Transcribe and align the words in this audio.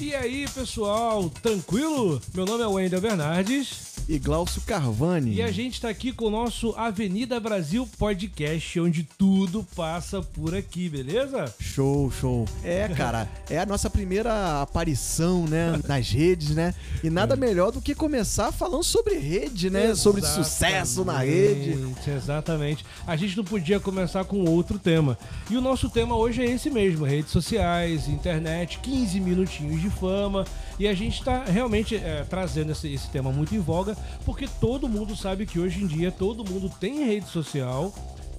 E 0.00 0.14
aí, 0.14 0.46
pessoal, 0.54 1.28
tranquilo? 1.42 2.20
Meu 2.32 2.46
nome 2.46 2.62
é 2.62 2.66
Wendel 2.66 3.00
Bernardes. 3.00 3.87
E 4.08 4.18
Glaucio 4.18 4.62
Carvani. 4.62 5.34
E 5.34 5.42
a 5.42 5.52
gente 5.52 5.74
está 5.74 5.90
aqui 5.90 6.12
com 6.14 6.24
o 6.24 6.30
nosso 6.30 6.72
Avenida 6.78 7.38
Brasil 7.38 7.86
Podcast, 7.98 8.80
onde 8.80 9.02
tudo 9.02 9.62
passa 9.76 10.22
por 10.22 10.54
aqui, 10.54 10.88
beleza? 10.88 11.54
Show, 11.60 12.10
show. 12.10 12.46
É, 12.64 12.88
cara, 12.96 13.28
é 13.50 13.58
a 13.58 13.66
nossa 13.66 13.90
primeira 13.90 14.62
aparição, 14.62 15.46
né, 15.46 15.78
nas 15.86 16.08
redes, 16.08 16.54
né? 16.54 16.74
E 17.04 17.10
nada 17.10 17.34
é. 17.34 17.36
melhor 17.36 17.70
do 17.70 17.82
que 17.82 17.94
começar 17.94 18.50
falando 18.50 18.82
sobre 18.82 19.18
rede, 19.18 19.68
né? 19.68 19.90
Exatamente, 19.90 20.00
sobre 20.00 20.22
sucesso 20.22 21.04
na 21.04 21.18
rede. 21.18 21.78
Exatamente. 22.06 22.86
A 23.06 23.14
gente 23.14 23.36
não 23.36 23.44
podia 23.44 23.78
começar 23.78 24.24
com 24.24 24.42
outro 24.42 24.78
tema. 24.78 25.18
E 25.50 25.56
o 25.58 25.60
nosso 25.60 25.90
tema 25.90 26.16
hoje 26.16 26.40
é 26.40 26.50
esse 26.50 26.70
mesmo: 26.70 27.04
redes 27.04 27.30
sociais, 27.30 28.08
internet, 28.08 28.78
15 28.78 29.20
minutinhos 29.20 29.82
de 29.82 29.90
fama. 29.90 30.46
E 30.78 30.86
a 30.86 30.94
gente 30.94 31.18
está 31.18 31.44
realmente 31.44 31.96
é, 31.96 32.24
trazendo 32.30 32.70
esse, 32.70 32.92
esse 32.92 33.10
tema 33.10 33.32
muito 33.32 33.52
em 33.52 33.58
voga, 33.58 33.97
porque 34.24 34.48
todo 34.60 34.88
mundo 34.88 35.16
sabe 35.16 35.46
que 35.46 35.58
hoje 35.58 35.82
em 35.82 35.86
dia 35.86 36.10
todo 36.10 36.48
mundo 36.48 36.70
tem 36.80 37.04
rede 37.04 37.28
social, 37.28 37.92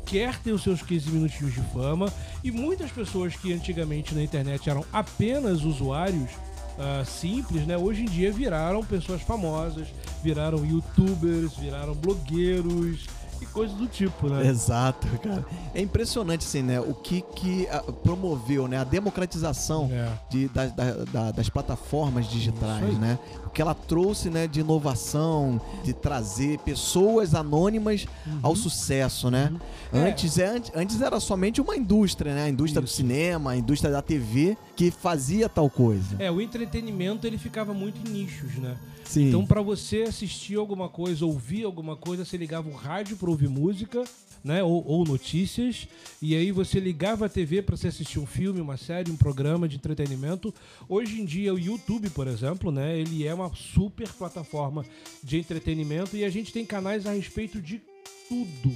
quer 0.06 0.40
ter 0.40 0.52
os 0.52 0.64
seus 0.64 0.82
15 0.82 1.12
minutinhos 1.12 1.54
de 1.54 1.62
fama, 1.74 2.12
e 2.44 2.52
muitas 2.52 2.92
pessoas 2.92 3.36
que 3.36 3.54
antigamente 3.54 4.16
na 4.16 4.24
internet 4.24 4.70
eram 4.70 4.84
apenas 4.92 5.64
usuários 5.64 6.32
uh, 6.32 7.06
simples, 7.06 7.66
né? 7.68 7.78
Hoje 7.78 8.04
em 8.04 8.06
dia 8.06 8.32
viraram 8.32 8.84
pessoas 8.84 9.22
famosas, 9.22 9.88
viraram 10.24 10.66
youtubers, 10.66 11.56
viraram 11.56 11.94
blogueiros, 11.94 13.08
e 13.42 13.46
coisas 13.46 13.76
do 13.78 13.88
tipo, 13.88 14.28
né? 14.28 14.46
Exato, 14.48 15.08
cara. 15.20 15.46
É 15.74 15.82
impressionante, 15.82 16.46
assim, 16.46 16.62
né? 16.62 16.80
O 16.80 16.94
que, 16.94 17.22
que 17.22 17.68
ah, 17.70 17.84
promoveu, 18.04 18.68
né? 18.68 18.78
A 18.78 18.84
democratização 18.84 19.90
é. 19.92 20.10
de, 20.30 20.48
da, 20.50 20.66
da, 20.66 21.32
das 21.32 21.50
plataformas 21.50 22.28
digitais, 22.28 22.98
né? 22.98 23.18
O 23.50 23.52
que 23.52 23.64
ela 23.64 23.74
trouxe, 23.74 24.30
né? 24.30 24.48
De 24.48 24.60
inovação, 24.60 25.60
de 25.84 25.92
trazer 25.92 26.60
pessoas 26.60 27.34
anônimas 27.34 28.06
uhum. 28.28 28.40
ao 28.44 28.56
sucesso, 28.56 29.32
né? 29.32 29.52
Uhum. 29.92 30.06
Antes, 30.06 30.38
é. 30.38 30.56
é 30.56 30.62
antes 30.80 31.02
era 31.02 31.20
somente 31.20 31.60
uma 31.60 31.76
indústria, 31.76 32.36
né? 32.36 32.44
A 32.44 32.50
indústria 32.50 32.84
Isso. 32.84 32.94
do 32.94 32.96
cinema, 32.96 33.52
a 33.52 33.58
indústria 33.58 33.92
da 33.92 34.04
TV 34.04 34.56
que 34.76 34.92
fazia 34.92 35.50
tal 35.50 35.70
coisa. 35.70 36.16
É, 36.20 36.32
o 36.32 36.40
entretenimento 36.40 37.26
ele 37.26 37.40
ficava 37.40 37.74
muito 37.74 38.08
em 38.08 38.14
nichos, 38.14 38.56
né? 38.56 38.78
Sim. 39.10 39.30
Então, 39.30 39.44
para 39.44 39.60
você 39.60 40.04
assistir 40.04 40.56
alguma 40.56 40.88
coisa, 40.88 41.26
ouvir 41.26 41.64
alguma 41.64 41.96
coisa, 41.96 42.24
você 42.24 42.38
ligava 42.38 42.70
o 42.70 42.74
rádio 42.74 43.18
para 43.18 43.28
ouvir 43.28 43.50
música, 43.50 44.04
né? 44.44 44.64
Ou, 44.64 44.86
ou, 44.86 45.04
notícias. 45.04 45.88
E 46.22 46.36
aí 46.36 46.52
você 46.52 46.80
ligava 46.80 47.26
a 47.26 47.30
TV 47.30 47.64
para 47.64 47.76
você 47.76 47.88
assistir 47.88 48.20
um 48.20 48.26
filme, 48.28 48.62
uma 48.62 48.78
série, 48.78 49.12
um 49.12 49.18
programa 49.18 49.68
de 49.68 49.78
entretenimento. 49.78 50.54
Hoje 50.88 51.20
em 51.20 51.26
dia, 51.26 51.52
o 51.52 51.60
YouTube, 51.60 52.10
por 52.12 52.28
exemplo, 52.28 52.72
né? 52.72 53.00
Ele 53.00 53.26
é 53.26 53.34
uma 53.40 53.56
super 53.56 54.08
plataforma 54.14 54.86
de 55.24 55.38
entretenimento 55.38 56.16
e 56.16 56.24
a 56.24 56.30
gente 56.30 56.52
tem 56.52 56.66
canais 56.66 57.06
a 57.06 57.14
respeito 57.14 57.62
de 57.62 57.82
tudo. 58.28 58.76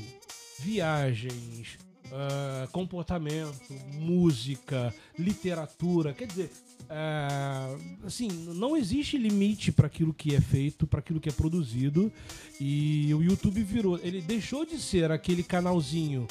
Viagens, 0.60 1.78
uh, 2.08 2.72
comportamento, 2.72 3.74
música, 3.96 4.94
literatura. 5.18 6.14
Quer 6.14 6.28
dizer, 6.28 6.50
é, 6.90 8.06
assim, 8.06 8.28
não 8.28 8.78
existe 8.78 9.18
limite 9.18 9.72
para 9.72 9.88
aquilo 9.88 10.14
que 10.14 10.36
é 10.36 10.42
feito, 10.42 10.86
para 10.86 11.00
aquilo 11.00 11.20
que 11.20 11.30
é 11.30 11.32
produzido. 11.32 12.12
E 12.60 13.14
o 13.14 13.24
YouTube 13.24 13.64
virou, 13.64 14.00
ele 14.04 14.22
deixou 14.22 14.66
de 14.66 14.80
ser 14.80 15.12
aquele 15.12 15.44
canalzinho 15.44 16.28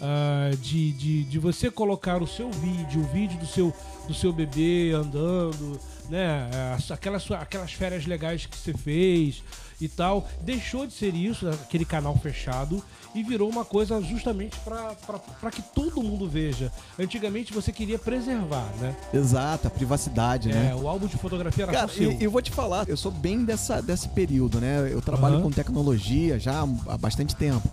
uh, 0.00 0.56
de, 0.56 0.92
de, 0.92 1.24
de 1.24 1.38
você 1.38 1.70
colocar 1.70 2.22
o 2.22 2.26
seu 2.26 2.50
vídeo, 2.50 3.00
o 3.00 3.04
vídeo 3.04 3.38
do 3.38 3.46
seu, 3.46 3.74
do 4.06 4.14
seu 4.14 4.32
bebê 4.32 4.92
andando, 4.92 5.78
né? 6.08 6.48
Aquelas, 6.90 7.30
aquelas 7.30 7.72
férias 7.72 8.06
legais 8.06 8.46
que 8.46 8.56
você 8.56 8.72
fez 8.72 9.42
e 9.80 9.88
tal. 9.88 10.26
Deixou 10.40 10.86
de 10.86 10.92
ser 10.92 11.14
isso, 11.14 11.48
aquele 11.48 11.84
canal 11.84 12.16
fechado, 12.16 12.82
e 13.14 13.22
virou 13.22 13.48
uma 13.48 13.64
coisa 13.64 14.00
justamente 14.02 14.56
para 14.60 15.50
que 15.50 15.62
todo 15.62 16.02
mundo 16.02 16.28
veja. 16.28 16.70
Antigamente 16.98 17.52
você 17.52 17.72
queria 17.72 17.98
preservar, 17.98 18.70
né? 18.78 18.94
Exato, 19.12 19.68
a 19.68 19.70
privacidade, 19.70 20.50
é, 20.50 20.54
né? 20.54 20.74
o 20.74 20.86
álbum 20.86 21.06
de 21.06 21.16
fotografia 21.16 21.64
era 21.64 21.72
Cara, 21.72 21.88
seu. 21.88 22.12
E, 22.12 22.22
eu 22.22 22.30
vou 22.30 22.42
te 22.42 22.50
falar, 22.50 22.88
eu 22.88 22.96
sou 22.96 23.10
bem 23.10 23.44
dessa, 23.44 23.80
desse 23.80 24.08
período, 24.10 24.60
né? 24.60 24.88
Eu 24.90 25.00
trabalho 25.00 25.36
uhum. 25.36 25.42
com 25.42 25.50
tecnologia 25.50 26.38
já 26.38 26.62
há 26.86 26.98
bastante 26.98 27.34
tempo. 27.34 27.68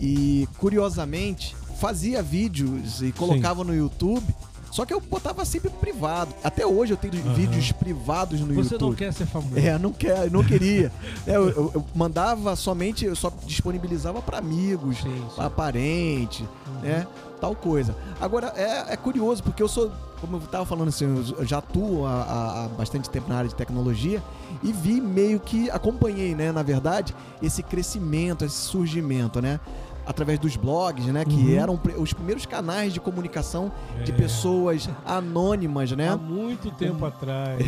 E 0.00 0.48
curiosamente, 0.58 1.54
fazia 1.78 2.22
vídeos 2.22 3.02
e 3.02 3.12
colocava 3.12 3.62
Sim. 3.62 3.68
no 3.68 3.76
YouTube 3.76 4.26
só 4.70 4.84
que 4.86 4.94
eu 4.94 5.00
botava 5.00 5.44
sempre 5.44 5.68
privado. 5.68 6.32
Até 6.44 6.64
hoje 6.64 6.92
eu 6.92 6.96
tenho 6.96 7.14
uhum. 7.14 7.34
vídeos 7.34 7.72
privados 7.72 8.40
no 8.40 8.54
Você 8.54 8.74
YouTube. 8.74 8.78
Você 8.78 8.84
não 8.86 8.94
quer 8.94 9.12
ser 9.12 9.26
famoso? 9.26 9.58
É, 9.58 9.78
não 9.78 9.92
quer, 9.92 10.30
não 10.30 10.44
queria. 10.44 10.92
é, 11.26 11.36
eu, 11.36 11.48
eu, 11.48 11.72
eu, 11.74 11.84
mandava 11.94 12.54
somente, 12.54 13.04
eu 13.04 13.16
só 13.16 13.32
disponibilizava 13.44 14.22
para 14.22 14.38
amigos, 14.38 14.98
para 15.34 15.50
parente, 15.50 16.42
uhum. 16.42 16.80
né? 16.82 17.06
Tal 17.40 17.54
coisa. 17.56 17.96
Agora, 18.20 18.52
é, 18.54 18.92
é 18.92 18.96
curioso, 18.96 19.42
porque 19.42 19.62
eu 19.62 19.68
sou 19.68 19.90
como 20.20 20.36
eu 20.36 20.40
estava 20.40 20.66
falando 20.66 20.88
assim, 20.88 21.06
eu 21.06 21.46
já 21.46 21.58
atuo 21.58 22.04
há, 22.04 22.64
há, 22.64 22.68
bastante 22.76 23.08
tempo 23.08 23.26
na 23.30 23.38
área 23.38 23.48
de 23.48 23.54
tecnologia 23.54 24.22
e 24.62 24.70
vi 24.70 25.00
meio 25.00 25.40
que 25.40 25.70
acompanhei, 25.70 26.34
né, 26.34 26.52
na 26.52 26.62
verdade, 26.62 27.14
esse 27.42 27.62
crescimento, 27.62 28.44
esse 28.44 28.54
surgimento, 28.54 29.40
né? 29.40 29.58
Através 30.10 30.40
dos 30.40 30.56
blogs, 30.56 31.06
né? 31.06 31.24
Que 31.24 31.34
uhum. 31.34 31.58
eram 31.58 31.80
os 31.98 32.12
primeiros 32.12 32.44
canais 32.44 32.92
de 32.92 33.00
comunicação 33.00 33.70
é. 33.98 34.02
de 34.02 34.12
pessoas 34.12 34.88
anônimas, 35.06 35.92
né? 35.92 36.08
Há 36.08 36.16
muito 36.16 36.70
tempo 36.72 37.04
atrás. 37.06 37.64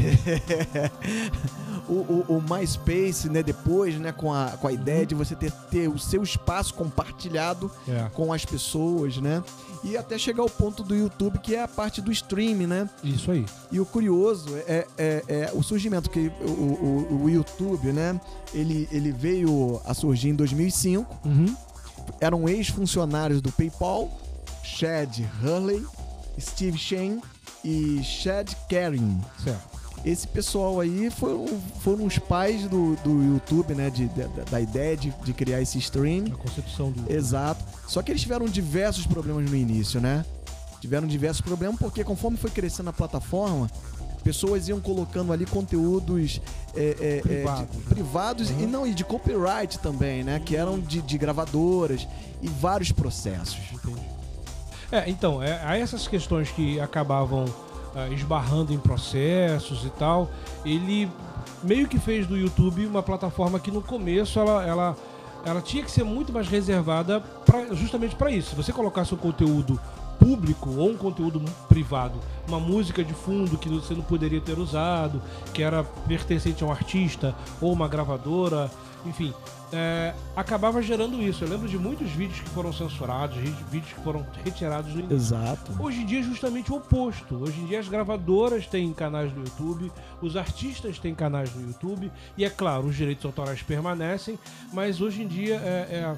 o, 1.88 1.92
o, 1.92 2.24
o, 2.36 2.42
MySpace, 2.42 3.28
né? 3.28 3.42
Depois, 3.44 3.94
né? 3.94 4.10
Com 4.10 4.32
a, 4.32 4.50
com 4.60 4.66
a 4.66 4.72
ideia 4.72 5.00
uhum. 5.00 5.06
de 5.06 5.14
você 5.14 5.36
ter, 5.36 5.52
ter 5.70 5.88
o 5.88 5.98
seu 5.98 6.22
espaço 6.22 6.74
compartilhado 6.74 7.70
é. 7.88 8.08
com 8.12 8.32
as 8.32 8.44
pessoas, 8.44 9.18
né? 9.18 9.42
E 9.84 9.96
até 9.96 10.18
chegar 10.18 10.42
ao 10.42 10.50
ponto 10.50 10.82
do 10.82 10.94
YouTube, 10.94 11.38
que 11.38 11.54
é 11.54 11.62
a 11.62 11.68
parte 11.68 12.00
do 12.00 12.10
streaming, 12.10 12.66
né? 12.66 12.90
Isso 13.04 13.30
aí. 13.30 13.46
E 13.70 13.80
o 13.80 13.86
curioso 13.86 14.48
é, 14.66 14.86
é, 14.98 15.24
é 15.28 15.50
o 15.54 15.62
surgimento 15.62 16.10
que 16.10 16.30
o, 16.40 16.50
o, 16.50 17.22
o, 17.22 17.30
YouTube, 17.30 17.92
né? 17.92 18.20
Ele, 18.52 18.88
ele 18.92 19.12
veio 19.12 19.80
a 19.84 19.94
surgir 19.94 20.28
em 20.28 20.34
2005. 20.34 21.20
Uhum 21.24 21.56
eram 22.22 22.48
ex-funcionários 22.48 23.42
do 23.42 23.50
PayPal, 23.50 24.08
Chad 24.62 25.18
Hurley, 25.42 25.84
Steve 26.40 26.78
Chen 26.78 27.20
e 27.64 28.00
Chad 28.02 28.54
Karen. 28.70 29.18
Certo. 29.42 29.82
Esse 30.04 30.26
pessoal 30.26 30.80
aí 30.80 31.10
foram, 31.10 31.46
foram 31.80 32.06
os 32.06 32.18
pais 32.18 32.62
do, 32.68 32.96
do 32.96 33.22
YouTube, 33.22 33.74
né? 33.74 33.90
De, 33.90 34.08
de 34.08 34.24
da 34.50 34.60
ideia 34.60 34.96
de, 34.96 35.12
de 35.24 35.32
criar 35.32 35.60
esse 35.60 35.78
stream. 35.78 36.26
A 36.26 36.36
concepção 36.36 36.92
do. 36.92 37.12
Exato. 37.12 37.64
Só 37.86 38.02
que 38.02 38.10
eles 38.10 38.22
tiveram 38.22 38.46
diversos 38.46 39.06
problemas 39.06 39.48
no 39.48 39.56
início, 39.56 40.00
né? 40.00 40.24
Tiveram 40.80 41.06
diversos 41.06 41.40
problemas 41.40 41.78
porque 41.78 42.02
conforme 42.02 42.36
foi 42.36 42.50
crescendo 42.50 42.90
a 42.90 42.92
plataforma, 42.92 43.70
pessoas 44.22 44.68
iam 44.68 44.80
colocando 44.80 45.32
ali 45.32 45.44
conteúdos 45.44 46.40
é, 46.74 46.96
é, 47.00 47.20
privados, 47.20 47.62
é, 47.62 47.66
de, 47.66 47.76
né? 47.78 47.84
privados 47.88 48.50
uhum. 48.50 48.60
e 48.60 48.66
não 48.66 48.86
e 48.86 48.94
de 48.94 49.04
copyright 49.04 49.78
também, 49.78 50.22
né? 50.24 50.40
Que 50.44 50.56
eram 50.56 50.78
de, 50.78 51.02
de 51.02 51.18
gravadoras 51.18 52.06
e 52.40 52.48
vários 52.48 52.92
processos. 52.92 53.58
Entendi. 53.72 54.00
É, 54.90 55.08
então, 55.08 55.42
é, 55.42 55.58
há 55.64 55.76
essas 55.78 56.06
questões 56.06 56.50
que 56.50 56.78
acabavam 56.78 57.46
uh, 57.46 58.12
esbarrando 58.12 58.72
em 58.72 58.78
processos 58.78 59.84
e 59.84 59.90
tal. 59.90 60.30
Ele 60.64 61.10
meio 61.62 61.88
que 61.88 61.98
fez 61.98 62.26
do 62.26 62.36
YouTube 62.36 62.86
uma 62.86 63.02
plataforma 63.02 63.58
que 63.58 63.70
no 63.70 63.80
começo 63.80 64.38
ela, 64.38 64.66
ela, 64.66 64.96
ela 65.44 65.60
tinha 65.60 65.82
que 65.82 65.90
ser 65.90 66.04
muito 66.04 66.32
mais 66.32 66.48
reservada 66.48 67.20
pra, 67.20 67.74
justamente 67.74 68.14
para 68.16 68.30
isso. 68.30 68.50
Se 68.50 68.56
você 68.56 68.72
colocasse 68.72 69.14
o 69.14 69.16
conteúdo 69.16 69.80
público 70.18 70.70
ou 70.76 70.90
um 70.90 70.96
conteúdo 70.96 71.40
privado, 71.68 72.18
uma 72.46 72.60
música 72.60 73.04
de 73.04 73.14
fundo 73.14 73.58
que 73.58 73.68
você 73.68 73.94
não 73.94 74.02
poderia 74.02 74.40
ter 74.40 74.58
usado, 74.58 75.22
que 75.52 75.62
era 75.62 75.84
pertencente 76.06 76.62
a 76.62 76.66
um 76.66 76.70
artista 76.70 77.34
ou 77.60 77.72
uma 77.72 77.88
gravadora, 77.88 78.70
enfim, 79.04 79.32
é, 79.72 80.14
acabava 80.36 80.82
gerando 80.82 81.20
isso. 81.22 81.44
Eu 81.44 81.48
lembro 81.48 81.68
de 81.68 81.78
muitos 81.78 82.10
vídeos 82.10 82.40
que 82.40 82.48
foram 82.50 82.72
censurados, 82.72 83.36
vídeos 83.70 83.92
que 83.92 84.00
foram 84.02 84.24
retirados 84.44 84.92
do 84.92 85.00
início. 85.00 85.16
Exato. 85.16 85.72
Hoje 85.82 86.02
em 86.02 86.06
dia 86.06 86.20
é 86.20 86.22
justamente 86.22 86.70
o 86.70 86.76
oposto. 86.76 87.36
Hoje 87.36 87.60
em 87.60 87.66
dia 87.66 87.80
as 87.80 87.88
gravadoras 87.88 88.66
têm 88.66 88.92
canais 88.92 89.32
no 89.32 89.42
YouTube, 89.42 89.90
os 90.20 90.36
artistas 90.36 90.98
têm 90.98 91.14
canais 91.14 91.54
no 91.54 91.66
YouTube, 91.66 92.12
e 92.36 92.44
é 92.44 92.50
claro, 92.50 92.86
os 92.86 92.96
direitos 92.96 93.24
autorais 93.24 93.62
permanecem, 93.62 94.38
mas 94.72 95.00
hoje 95.00 95.22
em 95.22 95.26
dia 95.26 95.56
é, 95.56 95.88
é 95.90 96.16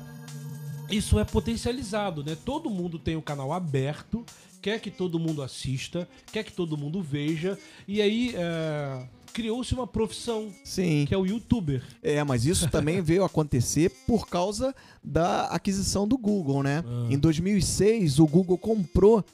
isso 0.90 1.18
é 1.18 1.24
potencializado, 1.24 2.22
né? 2.24 2.36
Todo 2.44 2.70
mundo 2.70 2.98
tem 2.98 3.16
o 3.16 3.22
canal 3.22 3.52
aberto, 3.52 4.24
quer 4.60 4.80
que 4.80 4.90
todo 4.90 5.18
mundo 5.18 5.42
assista, 5.42 6.08
quer 6.32 6.44
que 6.44 6.52
todo 6.52 6.76
mundo 6.76 7.02
veja, 7.02 7.58
e 7.86 8.00
aí 8.00 8.34
é, 8.34 9.06
criou-se 9.32 9.74
uma 9.74 9.86
profissão, 9.86 10.50
Sim. 10.64 11.04
que 11.06 11.12
é 11.12 11.18
o 11.18 11.26
youtuber. 11.26 11.82
É, 12.02 12.22
mas 12.22 12.46
isso 12.46 12.70
também 12.70 13.02
veio 13.02 13.24
acontecer 13.24 13.90
por 14.06 14.28
causa 14.28 14.74
da 15.02 15.46
aquisição 15.48 16.06
do 16.06 16.16
Google, 16.16 16.62
né? 16.62 16.84
Ah. 16.86 17.08
Em 17.10 17.18
2006, 17.18 18.20
o 18.20 18.26
Google 18.26 18.56
comprou 18.56 19.24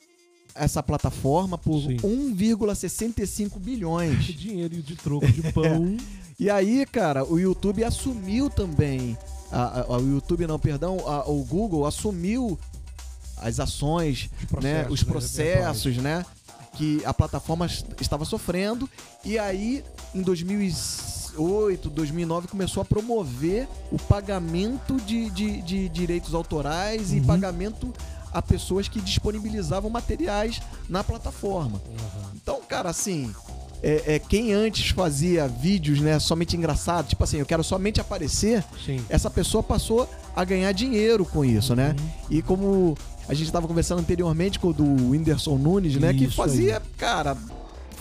essa 0.55 0.82
plataforma 0.82 1.56
por 1.58 1.81
1,65 1.81 3.58
bilhões. 3.58 4.25
Dinheiro 4.35 4.82
de 4.82 4.97
troco 4.97 5.31
de 5.31 5.52
pão. 5.52 5.97
e 6.41 6.49
aí, 6.50 6.85
cara, 6.87 7.25
o 7.25 7.38
YouTube 7.38 7.85
assumiu 7.85 8.49
também. 8.49 9.17
A, 9.50 9.81
a, 9.81 9.99
o 9.99 10.08
YouTube 10.08 10.47
não, 10.47 10.58
perdão, 10.58 10.99
a, 11.06 11.29
o 11.29 11.44
Google 11.44 11.87
assumiu 11.87 12.58
as 13.37 13.58
ações, 13.58 14.31
os 14.52 14.62
né, 14.62 14.85
processos, 14.85 14.87
né, 14.87 14.87
os 14.88 15.02
processos, 15.02 15.97
né, 15.97 16.26
que 16.75 17.02
a 17.05 17.12
plataforma 17.12 17.67
estava 18.00 18.25
sofrendo. 18.25 18.88
E 19.25 19.38
aí, 19.38 19.85
em 20.14 20.23
2008, 20.23 21.91
2009, 21.91 22.49
começou 22.49 22.82
a 22.82 22.85
promover 22.85 23.69
o 23.91 23.99
pagamento 23.99 24.97
de, 25.00 25.31
de, 25.31 25.62
de 25.62 25.88
direitos 25.88 26.35
autorais 26.35 27.11
uhum. 27.11 27.17
e 27.17 27.20
pagamento 27.23 27.93
a 28.32 28.41
pessoas 28.41 28.88
que 28.88 29.00
disponibilizavam 29.00 29.91
materiais 29.91 30.61
na 30.88 31.02
plataforma. 31.02 31.81
Uhum. 31.87 32.31
Então, 32.35 32.61
cara, 32.69 32.91
assim, 32.91 33.35
é, 33.82 34.15
é, 34.15 34.19
quem 34.19 34.53
antes 34.53 34.91
fazia 34.91 35.49
vídeos, 35.49 36.00
né, 36.00 36.19
somente 36.19 36.56
engraçado, 36.56 37.09
tipo 37.09 37.25
assim, 37.25 37.38
eu 37.38 37.47
quero 37.47 37.65
somente 37.65 38.00
aparecer, 38.00 38.65
Sim. 38.85 39.00
essa 39.09 39.31
pessoa 39.31 39.62
passou 39.62 40.09
a 40.35 40.44
ganhar 40.44 40.73
dinheiro 40.73 41.25
com 41.25 41.44
isso, 41.44 41.75
né? 41.75 41.94
uhum. 41.99 42.05
né? 42.05 42.12
E 42.31 42.43
como 42.43 42.97
a 43.29 43.35
gente 43.35 43.47
estava 43.47 43.67
conversando 43.67 44.00
anteriormente 44.00 44.59
com 44.59 44.69
o 44.69 44.73
do 44.73 44.85
Whindersson 44.85 45.56
Nunes, 45.56 45.97
né, 45.97 46.12
isso 46.12 46.19
que 46.19 46.31
fazia, 46.31 46.77
aí. 46.77 46.82
cara, 46.97 47.37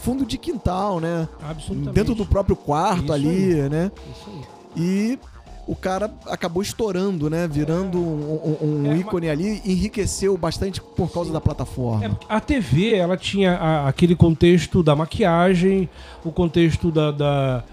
fundo 0.02 0.26
de 0.26 0.38
quintal, 0.38 1.00
né? 1.00 1.28
Absolutamente. 1.42 1.94
Dentro 1.94 2.16
do 2.16 2.26
próprio 2.26 2.56
quarto 2.56 3.04
isso 3.04 3.14
ali, 3.14 3.62
aí. 3.62 3.70
né? 3.70 3.92
Isso 4.12 4.30
aí. 4.30 4.60
E 4.76 5.20
o 5.70 5.76
cara 5.76 6.12
acabou 6.26 6.64
estourando, 6.64 7.30
né? 7.30 7.48
Virando 7.48 8.00
um, 8.00 8.58
um, 8.60 8.86
um 8.88 8.92
é, 8.92 8.98
ícone 8.98 9.28
mas... 9.28 9.38
ali, 9.38 9.62
enriqueceu 9.64 10.36
bastante 10.36 10.82
por 10.82 11.12
causa 11.12 11.32
da 11.32 11.40
plataforma. 11.40 12.08
É, 12.08 12.12
a 12.28 12.40
TV, 12.42 12.96
ela 12.96 13.16
tinha 13.16 13.54
a, 13.54 13.88
aquele 13.88 14.16
contexto 14.16 14.82
da 14.82 14.96
maquiagem, 14.96 15.88
o 16.26 16.32
contexto 16.32 16.90
da, 16.90 17.12
da, 17.12 17.64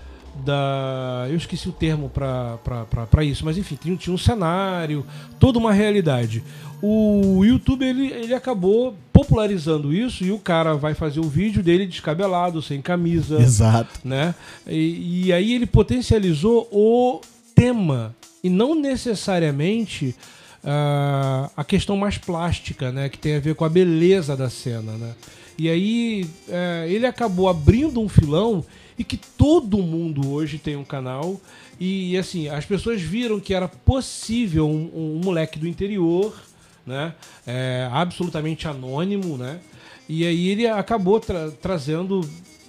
da 0.45 1.27
eu 1.31 1.37
esqueci 1.37 1.71
o 1.71 1.73
termo 1.73 2.11
para 2.11 3.25
isso, 3.25 3.47
mas 3.47 3.57
enfim, 3.57 3.79
tinha, 3.81 3.97
tinha 3.97 4.13
um 4.13 4.19
cenário, 4.19 5.03
toda 5.41 5.59
uma 5.59 5.73
realidade. 5.73 6.45
O 6.83 7.43
YouTube 7.47 7.83
ele, 7.83 8.09
ele 8.09 8.35
acabou 8.35 8.95
popularizando 9.11 9.95
isso 9.95 10.23
e 10.23 10.31
o 10.31 10.39
cara 10.39 10.75
vai 10.75 10.93
fazer 10.93 11.21
o 11.21 11.29
vídeo 11.31 11.63
dele 11.63 11.87
descabelado, 11.87 12.61
sem 12.61 12.83
camisa. 12.83 13.41
Exato. 13.41 14.01
Né? 14.05 14.35
E, 14.67 15.29
e 15.29 15.33
aí 15.33 15.55
ele 15.55 15.65
potencializou 15.65 16.69
o 16.71 17.23
tema 17.57 18.15
e 18.45 18.51
não 18.51 18.75
necessariamente 18.75 20.15
uh, 20.63 21.51
a 21.57 21.65
questão 21.65 21.97
mais 21.97 22.19
plástica, 22.19 22.93
né, 22.93 23.09
que 23.09 23.19
tem 23.19 23.37
a 23.37 23.41
ver 23.41 23.55
com 23.55 23.65
a 23.65 23.69
beleza 23.69 24.37
da 24.37 24.51
cena, 24.51 24.93
né? 24.93 25.15
E 25.59 25.71
aí 25.71 26.29
uh, 26.49 26.87
ele 26.87 27.07
acabou 27.07 27.49
abrindo 27.49 27.99
um 27.99 28.09
filão 28.09 28.63
e 28.99 29.03
que 29.03 29.17
todo 29.17 29.79
mundo 29.79 30.31
hoje 30.31 30.59
tem 30.59 30.77
um 30.77 30.85
canal 30.85 31.41
e 31.81 32.17
assim 32.19 32.49
as 32.49 32.67
pessoas 32.67 33.01
viram 33.01 33.41
que 33.41 33.55
era 33.55 33.67
possível 33.67 34.69
um, 34.69 34.91
um 34.95 35.21
moleque 35.25 35.59
do 35.59 35.67
interior, 35.67 36.35
né, 36.87 37.15
é, 37.47 37.89
absolutamente 37.91 38.69
anônimo, 38.69 39.37
né? 39.37 39.61
E 40.09 40.25
aí 40.25 40.49
ele 40.49 40.69
acabou 40.69 41.19
tra 41.19 41.51
trazendo 41.51 42.21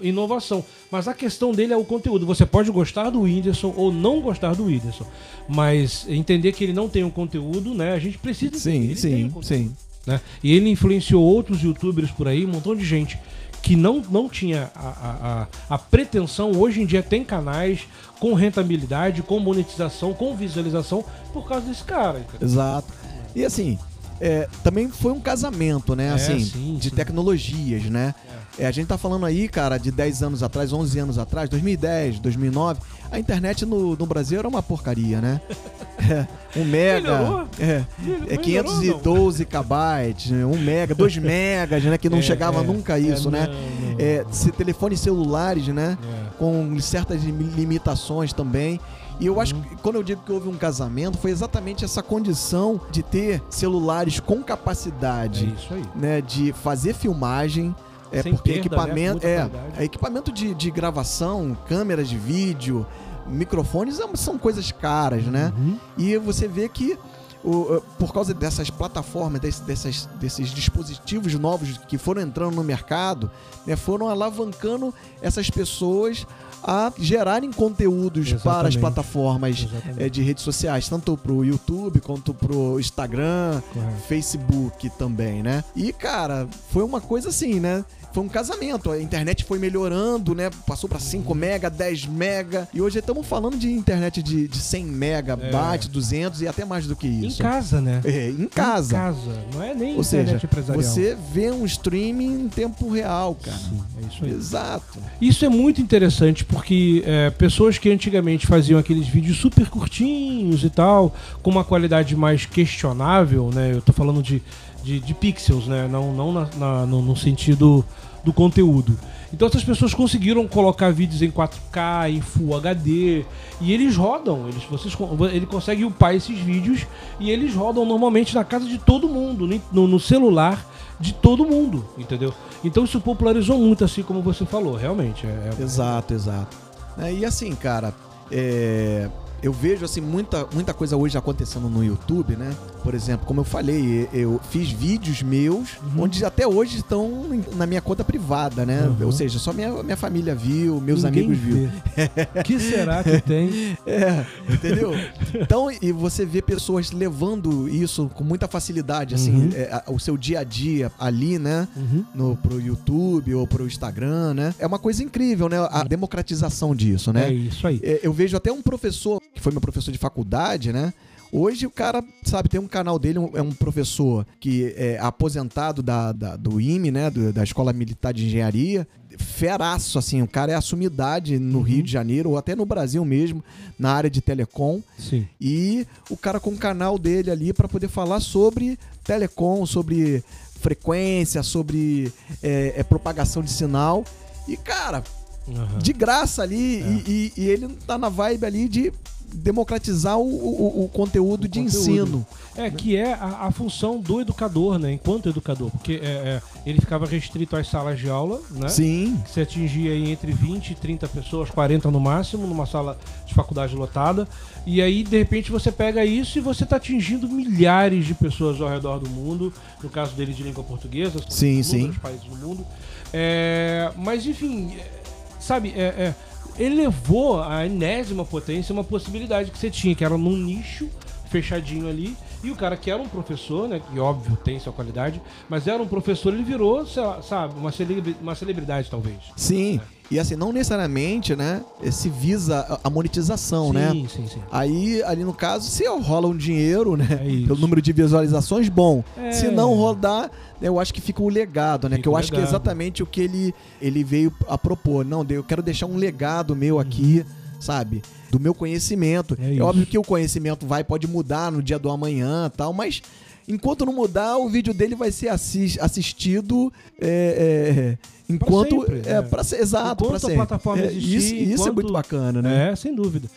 inovação. 0.02 0.64
Mas 0.92 1.08
a 1.08 1.14
questão 1.14 1.52
dele 1.52 1.74
é 1.74 1.78
o 1.78 1.84
conteúdo. 1.84 2.26
Você 2.26 2.46
pode 2.46 2.72
gostar 2.72 3.10
do 3.10 3.22
Whindersson 3.22 3.74
ou 3.76 3.92
não 3.92 4.22
gostar 4.22 4.56
do 4.56 4.66
Whindersson. 4.66 5.06
Mas 5.48 6.06
entender 6.08 6.52
que 6.54 6.64
ele 6.64 6.74
não 6.74 6.90
tem 6.90 7.04
um 7.04 7.10
conteúdo, 7.10 7.74
né? 7.74 7.94
A 7.94 8.00
gente 8.00 8.18
precisa 8.18 8.58
Sim, 8.58 8.96
sim, 8.96 9.32
um 9.36 9.42
sim. 9.42 9.74
Né? 10.06 10.22
E 10.44 10.54
ele 10.54 10.70
influenciou 10.70 11.24
outros 11.24 11.62
youtubers 11.62 12.10
por 12.12 12.28
aí, 12.28 12.46
um 12.46 12.50
montão 12.50 12.76
de 12.76 12.86
gente 12.86 13.20
que 13.62 13.76
não, 13.76 14.02
não 14.10 14.30
tinha 14.30 14.72
a, 14.74 15.48
a, 15.70 15.76
a, 15.76 15.78
pretensão, 15.78 16.52
hoje 16.52 16.82
em 16.82 16.86
dia 16.86 17.04
tem 17.04 17.24
canais 17.24 17.82
com 18.20 18.34
rentabilidade, 18.34 19.22
com 19.22 19.40
monetização, 19.40 20.14
com 20.14 20.36
visualização, 20.36 21.04
por 21.34 21.46
causa 21.48 21.66
desse 21.68 21.84
cara. 21.84 22.26
Exato. 22.42 22.94
E 23.36 23.44
assim, 23.44 23.78
é, 24.20 24.48
também 24.64 24.90
foi 24.90 25.12
um 25.12 25.20
casamento, 25.20 25.96
né? 25.96 26.08
É, 26.08 26.12
assim, 26.12 26.40
sim, 26.40 26.76
de 26.76 26.90
sim. 26.90 26.96
tecnologias, 26.96 27.84
né? 27.84 28.16
É. 28.58 28.64
é. 28.64 28.68
a 28.68 28.72
gente 28.72 28.88
tá 28.88 28.98
falando 28.98 29.26
aí, 29.26 29.48
cara, 29.48 29.78
de 29.78 29.92
10 29.92 30.24
anos 30.24 30.44
atrás, 30.44 30.74
11 30.74 31.00
anos 31.00 31.18
atrás, 31.18 31.50
2010, 31.50 32.20
2009, 32.20 32.80
a 33.12 33.20
internet 33.20 33.66
no, 33.66 33.96
no 33.96 34.06
Brasil 34.06 34.40
era 34.40 34.48
uma 34.48 34.64
porcaria, 34.64 35.22
né? 35.22 35.42
É, 36.00 36.28
um 36.56 36.64
mega. 36.64 37.48
É, 37.60 37.84
é 38.30 38.38
512 38.38 39.46
kbytes, 39.46 40.30
né? 40.30 40.46
um 40.46 40.56
mega, 40.56 40.94
2 40.94 41.18
megas, 41.18 41.84
né? 41.84 41.98
Que 41.98 42.08
não 42.08 42.20
é, 42.20 42.22
chegava 42.22 42.62
nunca 42.62 42.94
a 42.94 43.00
isso, 43.00 43.32
né? 43.32 43.48
Não, 43.48 44.24
não. 44.24 44.52
Telefones 44.52 45.00
celulares, 45.00 45.68
né? 45.70 45.98
Com 46.38 46.80
certas 46.80 47.24
limitações 47.24 48.32
também. 48.32 48.80
E 49.20 49.26
eu 49.26 49.42
acho 49.42 49.56
que 49.56 49.76
quando 49.78 49.96
eu 49.96 50.04
digo 50.04 50.22
que 50.24 50.32
houve 50.32 50.48
um 50.48 50.58
casamento, 50.58 51.18
foi 51.18 51.32
exatamente 51.32 51.84
essa 51.84 52.04
condição 52.04 52.80
de 52.92 53.02
ter 53.02 53.42
celulares 53.50 54.20
com 54.20 54.44
capacidade 54.44 55.56
é 55.72 55.98
né, 55.98 56.22
de 56.22 56.54
fazer 56.54 56.94
filmagem. 56.94 57.76
É 58.10 58.22
Sem 58.22 58.34
porque 58.34 58.54
perda, 58.54 58.62
né, 58.62 58.68
equipamento, 58.68 59.28
né? 59.28 59.34
é, 59.78 59.82
é, 59.82 59.84
equipamento 59.84 60.32
de, 60.32 60.54
de 60.54 60.72
gravação, 60.72 61.58
câmeras 61.68 62.08
de 62.08 62.18
vídeo, 62.18 62.86
microfones 63.28 64.00
é 64.00 64.08
são 64.16 64.38
coisas 64.38 64.72
caras, 64.72 65.26
né? 65.26 65.52
Uhum. 65.58 65.78
E 65.98 66.18
você 66.18 66.48
vê 66.48 66.70
que 66.70 66.98
o, 67.44 67.82
por 67.98 68.14
causa 68.14 68.34
dessas 68.34 68.70
plataformas, 68.70 69.40
desse, 69.40 69.62
dessas, 69.64 70.06
desses 70.20 70.50
dispositivos 70.50 71.34
novos 71.36 71.78
que 71.88 71.98
foram 71.98 72.22
entrando 72.22 72.56
no 72.56 72.64
mercado, 72.64 73.30
né, 73.66 73.76
foram 73.76 74.10
alavancando 74.10 74.94
essas 75.22 75.50
pessoas 75.50 76.26
a 76.64 76.92
gerarem 76.98 77.52
conteúdos 77.52 78.28
Exatamente. 78.28 78.44
para 78.44 78.68
as 78.68 78.76
plataformas 78.76 79.68
é, 79.98 80.10
de 80.10 80.22
redes 80.22 80.44
sociais, 80.44 80.88
tanto 80.88 81.18
para 81.18 81.32
o 81.32 81.44
YouTube 81.44 82.00
quanto 82.02 82.34
para 82.34 82.56
o 82.56 82.80
Instagram, 82.80 83.62
Correto. 83.74 84.02
Facebook 84.08 84.90
também, 84.98 85.44
né? 85.44 85.64
E, 85.76 85.92
cara, 85.94 86.48
foi 86.72 86.84
uma 86.84 87.02
coisa 87.02 87.30
assim, 87.30 87.60
né? 87.60 87.84
foi 88.18 88.24
um 88.24 88.28
casamento. 88.28 88.90
A 88.90 89.00
internet 89.00 89.44
foi 89.44 89.60
melhorando, 89.60 90.34
né? 90.34 90.50
Passou 90.66 90.90
para 90.90 91.00
5 91.00 91.36
mega, 91.36 91.70
10 91.70 92.08
mega. 92.08 92.68
E 92.74 92.82
hoje 92.82 92.98
estamos 92.98 93.28
falando 93.28 93.58
de 93.58 93.72
internet 93.72 94.24
de, 94.24 94.48
de 94.48 94.58
100 94.58 94.86
mega, 94.86 95.38
é. 95.40 95.52
bate 95.52 95.88
200 95.88 96.42
e 96.42 96.48
até 96.48 96.66
mais 96.66 96.88
do 96.88 96.96
que 96.96 97.08
isso. 97.08 97.42
Em 97.42 97.46
casa, 97.46 97.80
né? 97.80 98.02
É, 98.04 98.30
em 98.30 98.48
casa. 98.48 98.96
Em 98.96 98.98
casa. 98.98 99.46
Não 99.54 99.62
é 99.62 99.76
nem 99.76 99.96
Ou 99.96 100.02
internet 100.02 100.30
seja, 100.32 100.46
empresarial. 100.46 100.84
Você 100.84 101.18
vê 101.32 101.52
um 101.52 101.64
streaming 101.66 102.46
em 102.46 102.50
tempo 102.50 102.90
real, 102.90 103.36
cara. 103.36 103.58
Sim, 103.58 103.84
é 103.98 104.08
isso 104.08 104.26
aí. 104.26 104.32
Exato. 104.32 105.00
Isso 105.22 105.46
é 105.46 105.50
muito 105.50 105.80
interessante 105.80 106.44
porque 106.48 107.04
é, 107.06 107.30
pessoas 107.30 107.78
que 107.78 107.90
antigamente 107.90 108.48
faziam 108.48 108.80
aqueles 108.80 109.08
vídeos 109.08 109.38
super 109.38 109.68
curtinhos 109.70 110.64
e 110.64 110.70
tal, 110.70 111.14
com 111.42 111.52
uma 111.52 111.64
qualidade 111.64 112.16
mais 112.16 112.46
questionável, 112.46 113.50
né? 113.54 113.74
Eu 113.74 113.82
tô 113.82 113.92
falando 113.92 114.24
de, 114.24 114.42
de, 114.84 115.00
de 115.00 115.14
pixels, 115.14 115.68
né? 115.68 115.88
Não, 115.92 116.14
não 116.14 116.32
na, 116.32 116.50
na, 116.56 116.86
no, 116.86 117.02
no 117.02 117.16
sentido 117.16 117.84
do 118.24 118.32
conteúdo. 118.32 118.98
Então 119.34 119.48
essas 119.48 119.64
pessoas 119.64 119.94
conseguiram 119.94 120.48
colocar 120.48 120.92
vídeos 120.92 121.22
em 121.22 121.30
4K, 121.30 122.10
em 122.10 122.22
Full 122.22 122.56
HD, 122.56 123.26
e 123.60 123.74
eles 123.74 123.96
rodam, 123.96 124.48
eles, 124.48 124.64
vocês, 124.64 124.96
ele 125.34 125.46
consegue 125.46 125.84
upar 125.84 126.16
esses 126.16 126.38
vídeos 126.40 126.86
e 127.20 127.30
eles 127.30 127.54
rodam 127.54 127.86
normalmente 127.86 128.34
na 128.34 128.44
casa 128.44 128.66
de 128.66 128.78
todo 128.78 129.08
mundo, 129.08 129.48
no, 129.72 129.88
no 129.88 130.00
celular 130.00 130.66
de 131.00 131.14
todo 131.14 131.46
mundo, 131.46 131.86
entendeu? 131.98 132.34
Então 132.64 132.84
isso 132.84 133.00
popularizou 133.00 133.58
muito, 133.58 133.84
assim 133.84 134.02
como 134.02 134.22
você 134.22 134.46
falou, 134.46 134.76
realmente. 134.76 135.26
É, 135.28 135.50
é... 135.60 135.62
Exato, 135.62 136.14
exato. 136.14 136.58
É, 136.98 137.14
e 137.14 137.26
assim, 137.26 137.54
cara, 137.54 137.94
é, 138.32 139.10
eu 139.42 139.54
vejo 139.54 139.86
assim 139.86 140.02
muita, 140.02 140.48
muita 140.54 140.74
coisa 140.74 140.98
hoje 140.98 141.18
acontecendo 141.18 141.70
no 141.70 141.84
YouTube, 141.84 142.36
né? 142.36 142.56
Por 142.84 142.94
exemplo, 142.94 143.26
como 143.26 143.42
eu 143.42 143.44
falei, 143.44 144.08
eu 144.14 144.40
fiz 144.50 144.72
vídeos 144.72 145.22
meus 145.22 145.78
uhum. 145.78 146.04
onde 146.04 146.24
até 146.24 146.48
hoje 146.48 146.78
estão 146.78 147.28
na 147.56 147.66
minha 147.66 147.82
conta 147.82 148.04
privada, 148.04 148.66
né? 148.66 148.88
Uhum. 148.88 149.06
Ou 149.06 149.12
seja, 149.12 149.38
só 149.40 149.54
minha, 149.54 149.84
minha 149.84 149.98
família 149.98 150.34
viu, 150.34 150.80
meus 150.80 151.04
Ninguém 151.04 151.26
amigos 151.26 151.38
viu. 151.38 151.70
que 152.44 152.60
será 152.60 153.04
que 153.04 153.22
tem? 153.22 153.48
É, 153.88 154.26
entendeu? 154.52 154.92
Então, 155.34 155.70
e 155.82 155.92
você 155.92 156.26
vê 156.26 156.42
pessoas 156.42 156.92
levando 156.92 157.70
isso 157.70 158.10
com 158.14 158.24
muita 158.24 158.48
facilidade, 158.48 159.16
assim, 159.16 159.34
uhum. 159.34 159.50
é, 159.54 159.84
o 159.88 159.98
seu 160.00 160.18
dia 160.18 160.42
a 160.42 160.44
dia 160.44 160.92
ali, 161.00 161.40
né? 161.40 161.68
Uhum. 161.76 162.06
No, 162.14 162.36
pro 162.36 162.60
YouTube 162.60 163.34
ou 163.34 163.48
pro 163.48 163.66
Instagram, 163.66 164.34
né? 164.34 164.54
É 164.60 164.68
uma 164.68 164.80
coisa 164.80 165.04
incrível, 165.04 165.48
né? 165.48 165.58
A 165.72 165.84
democratização 165.84 166.76
disso, 166.76 167.14
né? 167.14 167.30
É 167.30 167.34
isso 167.34 167.66
aí. 167.66 167.80
É, 167.82 168.02
eu 168.04 168.12
vejo 168.12 168.36
até 168.36 168.52
um 168.52 168.62
professor 168.62 169.22
que 169.38 169.44
foi 169.44 169.52
meu 169.52 169.62
professor 169.62 169.92
de 169.92 169.98
faculdade, 169.98 170.74
né? 170.74 170.94
Hoje 171.32 171.66
o 171.66 171.70
cara, 171.70 172.04
sabe, 172.24 172.48
tem 172.48 172.60
um 172.60 172.68
canal 172.68 172.98
dele, 172.98 173.20
é 173.34 173.42
um 173.42 173.52
professor 173.52 174.26
que 174.40 174.74
é 174.78 174.98
aposentado 175.00 175.84
da, 175.84 176.12
da 176.12 176.36
do 176.36 176.60
IME, 176.60 176.90
né? 176.90 177.10
Do, 177.10 177.34
da 177.34 177.44
Escola 177.44 177.74
Militar 177.74 178.14
de 178.14 178.26
Engenharia. 178.26 178.88
Feraço, 179.18 179.98
assim, 179.98 180.22
o 180.22 180.28
cara 180.28 180.52
é 180.52 180.56
assumidade 180.56 181.40
no 181.40 181.60
uhum. 181.60 181.64
Rio 181.64 181.84
de 181.84 181.92
Janeiro, 181.92 182.32
ou 182.32 182.38
até 182.38 182.56
no 182.56 182.66
Brasil 182.66 183.04
mesmo, 183.04 183.44
na 183.78 183.92
área 183.92 184.10
de 184.10 184.22
telecom. 184.22 184.82
Sim. 184.98 185.28
E 185.40 185.86
o 186.10 186.16
cara 186.16 186.40
com 186.40 186.52
o 186.52 186.58
canal 186.58 186.98
dele 186.98 187.32
ali 187.32 187.52
para 187.52 187.68
poder 187.68 187.90
falar 187.90 188.20
sobre 188.20 188.78
telecom, 189.04 189.66
sobre 189.66 190.24
frequência, 190.60 191.44
sobre 191.44 192.12
é, 192.42 192.74
é, 192.78 192.84
propagação 192.84 193.42
de 193.42 193.52
sinal. 193.52 194.04
E, 194.48 194.56
cara, 194.56 195.04
uhum. 195.48 195.80
de 195.80 195.94
graça 195.94 196.42
ali, 196.44 196.82
é. 196.82 196.88
e, 196.88 197.04
e, 197.08 197.42
e, 197.42 197.50
ele 197.50 197.68
tá 197.88 197.98
na 197.98 198.10
vibe 198.10 198.46
ali 198.46 198.70
de 198.70 198.94
democratizar 199.34 200.18
o, 200.18 200.24
o, 200.24 200.86
o 200.86 200.90
conteúdo 200.90 201.46
o 201.46 201.48
de 201.48 201.60
conteúdo. 201.60 201.80
ensino. 201.80 202.28
É, 202.56 202.72
que 202.72 202.96
é 202.96 203.14
a, 203.14 203.48
a, 203.48 203.52
função 203.52 204.00
do 204.00 204.20
educador, 204.20 204.80
né? 204.80 204.92
Enquanto 204.92 205.30
educador. 205.30 205.70
Porque 205.70 206.00
é, 206.02 206.06
é, 206.06 206.42
ele 206.66 206.80
ficava 206.80 207.06
restrito 207.06 207.56
às 207.56 207.68
salas 207.68 208.00
de 208.00 208.10
aula, 208.10 208.42
né? 208.50 208.68
Sim. 208.68 209.22
Que 209.26 209.32
se 209.32 209.42
atingia 209.42 209.92
aí 209.92 210.12
entre 210.12 210.32
20 210.32 210.72
e 210.72 210.76
30 210.76 211.08
pessoas, 211.10 211.52
40 211.52 211.92
no 211.92 212.00
máximo, 212.00 212.48
numa 212.48 212.66
sala 212.66 212.98
de 213.26 213.34
faculdade 213.36 213.76
lotada. 213.76 214.28
E 214.66 214.82
aí, 214.82 215.04
de 215.04 215.18
repente, 215.18 215.52
você 215.52 215.72
pega 215.72 216.04
isso 216.04 216.40
e 216.40 216.42
você 216.42 216.64
está 216.64 216.78
atingindo 216.78 217.30
milhares 217.30 218.06
de 218.06 218.16
pessoas 218.16 218.60
ao 218.60 218.70
redor 218.70 219.00
do 219.00 219.10
mundo. 219.10 219.54
No 219.84 219.90
caso 219.90 220.16
dele 220.16 220.34
de 220.34 220.42
língua 220.42 220.64
portuguesa, 220.64 221.20
sim, 221.30 221.62
sim. 221.62 221.92
países 222.02 222.26
do 222.26 222.36
mundo. 222.36 222.66
É, 223.14 223.92
mas, 223.96 224.26
enfim, 224.26 224.76
é, 224.76 224.92
sabe, 225.40 225.74
é, 225.76 225.84
é 225.84 226.16
elevou 226.60 227.42
a 227.42 227.66
enésima 227.66 228.26
potência 228.26 228.74
uma 228.74 228.84
possibilidade 228.84 229.52
que 229.52 229.58
você 229.58 229.70
tinha, 229.70 229.96
que 229.96 230.04
era 230.04 230.18
num 230.18 230.36
nicho 230.36 230.90
fechadinho 231.28 231.88
ali. 231.88 232.16
E 232.44 232.52
o 232.52 232.56
cara 232.56 232.78
que 232.78 232.90
era 232.92 233.02
um 233.02 233.08
professor, 233.08 233.68
né? 233.68 233.80
Que 233.80 234.00
óbvio 234.00 234.38
tem 234.38 234.60
sua 234.60 234.72
qualidade, 234.72 235.22
mas 235.50 235.68
era 235.68 235.82
um 235.82 235.88
professor, 235.88 236.34
ele 236.34 236.44
virou, 236.44 236.86
sabe, 236.86 237.56
uma, 237.58 237.72
celebridade, 237.72 238.18
uma 238.22 238.36
celebridade, 238.36 238.90
talvez. 238.90 239.18
Sim. 239.36 239.80
É. 239.94 239.98
E 240.10 240.18
assim, 240.18 240.38
não 240.38 240.54
necessariamente, 240.54 241.36
né? 241.36 241.62
Se 241.92 242.08
visa 242.10 242.80
a 242.82 242.90
monetização, 242.90 243.68
sim, 243.68 243.74
né? 243.74 243.92
Sim, 243.92 244.08
sim, 244.08 244.28
sim. 244.28 244.42
Aí, 244.52 245.04
ali 245.04 245.24
no 245.24 245.34
caso, 245.34 245.70
se 245.70 245.86
rola 245.86 246.28
um 246.28 246.38
dinheiro, 246.38 246.96
né? 246.96 247.08
É 247.12 247.48
pelo 247.48 247.60
número 247.60 247.82
de 247.82 247.92
visualizações, 247.92 248.70
bom. 248.70 249.04
É. 249.18 249.32
Se 249.32 249.50
não 249.50 249.74
rodar, 249.74 250.32
eu 250.62 250.80
acho 250.80 250.94
que 250.94 251.02
fica 251.02 251.22
o 251.22 251.28
legado, 251.28 251.90
né? 251.90 251.98
Fica 251.98 252.04
que 252.04 252.08
eu 252.08 252.16
acho 252.16 252.32
legado. 252.32 252.40
que 252.40 252.48
é 252.48 252.50
exatamente 252.50 253.04
o 253.04 253.06
que 253.06 253.20
ele, 253.20 253.54
ele 253.82 254.04
veio 254.04 254.34
a 254.48 254.58
propor. 254.58 255.04
Não, 255.04 255.26
eu 255.30 255.44
quero 255.44 255.62
deixar 255.62 255.88
um 255.88 255.98
legado 255.98 256.56
meu 256.56 256.80
aqui, 256.80 257.26
uhum. 257.28 257.47
Sabe? 257.60 258.02
Do 258.30 258.40
meu 258.40 258.54
conhecimento. 258.54 259.38
É, 259.40 259.58
é 259.58 259.62
óbvio 259.62 259.86
que 259.86 259.98
o 259.98 260.04
conhecimento 260.04 260.66
vai, 260.66 260.84
pode 260.84 261.08
mudar 261.08 261.52
no 261.52 261.62
dia 261.62 261.80
do 261.80 261.90
amanhã 261.90 262.52
tal, 262.56 262.74
mas 262.74 263.02
enquanto 263.48 263.86
não 263.86 263.94
mudar, 263.94 264.38
o 264.38 264.50
vídeo 264.50 264.74
dele 264.74 264.96
vai 264.96 265.12
ser 265.12 265.30
assistido. 265.30 266.72
É, 267.00 267.98
é, 268.02 268.18
Enquanto. 268.30 268.76
Pra 268.76 268.96
sempre, 268.96 269.10
é, 269.10 269.14
é. 269.14 269.22
Pra 269.22 269.44
ser, 269.44 269.62
exato, 269.62 270.06
enquanto 270.06 270.22
pra 270.22 270.32
a 270.32 270.36
plataforma 270.36 270.84
é, 270.84 270.88
existir. 270.88 271.16
Isso, 271.16 271.36
isso 271.36 271.54
enquanto, 271.54 271.68
é 271.68 271.72
muito 271.72 271.94
bacana, 271.94 272.42
né? 272.42 272.72
É, 272.72 272.76
sem 272.76 272.94
dúvida. 272.94 273.30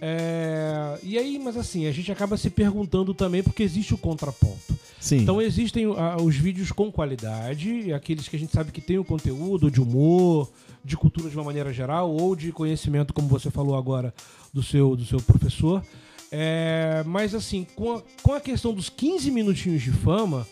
É, 0.00 0.98
e 1.02 1.16
aí, 1.16 1.38
mas 1.38 1.56
assim, 1.56 1.86
a 1.86 1.92
gente 1.92 2.10
acaba 2.10 2.36
se 2.36 2.50
perguntando 2.50 3.14
também 3.14 3.42
porque 3.42 3.62
existe 3.62 3.94
o 3.94 3.98
contraponto. 3.98 4.76
Sim. 4.98 5.18
Então 5.18 5.40
existem 5.40 5.86
uh, 5.86 5.96
os 6.22 6.36
vídeos 6.36 6.72
com 6.72 6.90
qualidade, 6.90 7.92
aqueles 7.92 8.28
que 8.28 8.36
a 8.36 8.38
gente 8.38 8.52
sabe 8.52 8.72
que 8.72 8.80
tem 8.80 8.98
o 8.98 9.04
conteúdo 9.04 9.70
de 9.70 9.80
humor, 9.80 10.50
de 10.84 10.96
cultura 10.96 11.28
de 11.30 11.36
uma 11.36 11.44
maneira 11.44 11.72
geral, 11.72 12.10
ou 12.10 12.34
de 12.34 12.52
conhecimento, 12.52 13.12
como 13.12 13.28
você 13.28 13.50
falou 13.50 13.76
agora, 13.76 14.12
do 14.52 14.62
seu, 14.62 14.96
do 14.96 15.04
seu 15.04 15.20
professor. 15.20 15.82
É, 16.30 17.02
mas 17.06 17.34
assim, 17.34 17.66
com 17.76 17.96
a, 17.96 18.02
com 18.22 18.32
a 18.32 18.40
questão 18.40 18.72
dos 18.72 18.88
15 18.88 19.30
minutinhos 19.30 19.82
de 19.82 19.92
fama, 19.92 20.46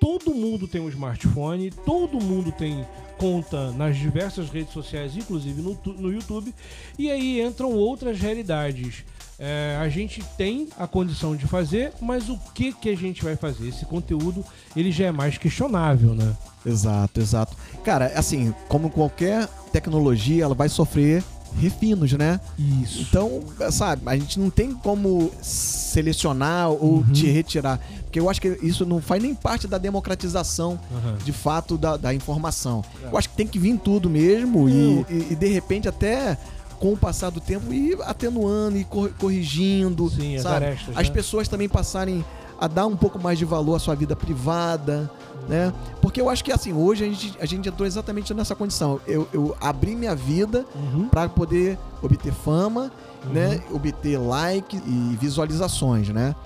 todo 0.00 0.34
mundo 0.34 0.68
tem 0.68 0.80
um 0.80 0.88
smartphone, 0.88 1.70
todo 1.70 2.22
mundo 2.22 2.52
tem 2.52 2.86
conta 3.18 3.72
nas 3.72 3.96
diversas 3.96 4.50
redes 4.50 4.72
sociais, 4.72 5.16
inclusive 5.16 5.62
no, 5.62 5.78
no 5.94 6.12
YouTube, 6.12 6.54
e 6.98 7.10
aí 7.10 7.40
entram 7.40 7.72
outras 7.72 8.20
realidades. 8.20 9.04
É, 9.38 9.76
a 9.80 9.88
gente 9.88 10.22
tem 10.36 10.68
a 10.78 10.86
condição 10.86 11.34
de 11.34 11.46
fazer, 11.46 11.92
mas 12.00 12.28
o 12.28 12.38
que 12.54 12.72
que 12.72 12.88
a 12.88 12.96
gente 12.96 13.24
vai 13.24 13.36
fazer? 13.36 13.68
Esse 13.68 13.84
conteúdo 13.84 14.44
ele 14.76 14.92
já 14.92 15.06
é 15.06 15.12
mais 15.12 15.36
questionável, 15.36 16.14
né? 16.14 16.34
Exato, 16.64 17.20
exato. 17.20 17.56
Cara, 17.84 18.12
assim, 18.16 18.54
como 18.68 18.88
qualquer 18.90 19.48
tecnologia, 19.72 20.44
ela 20.44 20.54
vai 20.54 20.68
sofrer 20.68 21.22
refinos, 21.58 22.12
né? 22.12 22.40
Isso. 22.58 23.02
Então, 23.02 23.42
sabe, 23.70 24.02
a 24.06 24.16
gente 24.16 24.38
não 24.38 24.50
tem 24.50 24.72
como 24.72 25.30
selecionar 25.40 26.70
ou 26.70 26.96
uhum. 26.96 27.12
te 27.12 27.26
retirar. 27.26 27.80
Porque 28.02 28.18
eu 28.18 28.28
acho 28.28 28.40
que 28.40 28.58
isso 28.62 28.84
não 28.84 29.00
faz 29.00 29.22
nem 29.22 29.34
parte 29.34 29.66
da 29.66 29.78
democratização, 29.78 30.78
uhum. 30.90 31.16
de 31.24 31.32
fato, 31.32 31.76
da, 31.76 31.96
da 31.96 32.14
informação. 32.14 32.84
É. 33.02 33.08
Eu 33.12 33.18
acho 33.18 33.28
que 33.28 33.36
tem 33.36 33.46
que 33.46 33.58
vir 33.58 33.78
tudo 33.78 34.08
mesmo 34.10 34.68
e, 34.68 35.04
e, 35.08 35.26
e, 35.30 35.36
de 35.36 35.48
repente 35.48 35.88
até 35.88 36.36
com 36.84 36.92
o 36.92 36.96
passar 36.98 37.30
do 37.30 37.40
tempo 37.40 37.72
ir 37.72 37.96
atenuando 38.02 38.76
e 38.76 38.84
corrigindo. 39.18 40.06
Sim, 40.10 40.38
sabe? 40.38 40.56
As, 40.56 40.62
arestas, 40.62 40.96
as 40.98 41.08
né? 41.08 41.14
pessoas 41.14 41.48
também 41.48 41.66
passarem 41.66 42.22
a 42.60 42.68
dar 42.68 42.86
um 42.86 42.94
pouco 42.94 43.18
mais 43.18 43.38
de 43.38 43.46
valor 43.46 43.76
à 43.76 43.78
sua 43.78 43.94
vida 43.94 44.14
privada, 44.14 45.10
né? 45.48 45.72
Porque 46.02 46.20
eu 46.20 46.28
acho 46.28 46.44
que 46.44 46.52
assim, 46.52 46.74
hoje 46.74 47.02
a 47.02 47.06
gente, 47.06 47.38
a 47.40 47.46
gente 47.46 47.66
entrou 47.70 47.86
exatamente 47.86 48.34
nessa 48.34 48.54
condição. 48.54 49.00
Eu, 49.06 49.26
eu 49.32 49.56
abri 49.62 49.96
minha 49.96 50.14
vida 50.14 50.66
uhum. 50.74 51.08
para 51.08 51.26
poder 51.26 51.78
obter 52.02 52.34
fama, 52.34 52.92
uhum. 53.24 53.32
né? 53.32 53.62
Obter 53.72 54.18
like 54.18 54.76
e 54.76 55.16
visualizações, 55.18 56.10
né? 56.10 56.36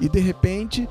E 0.00 0.08
de 0.08 0.18
repente 0.18 0.88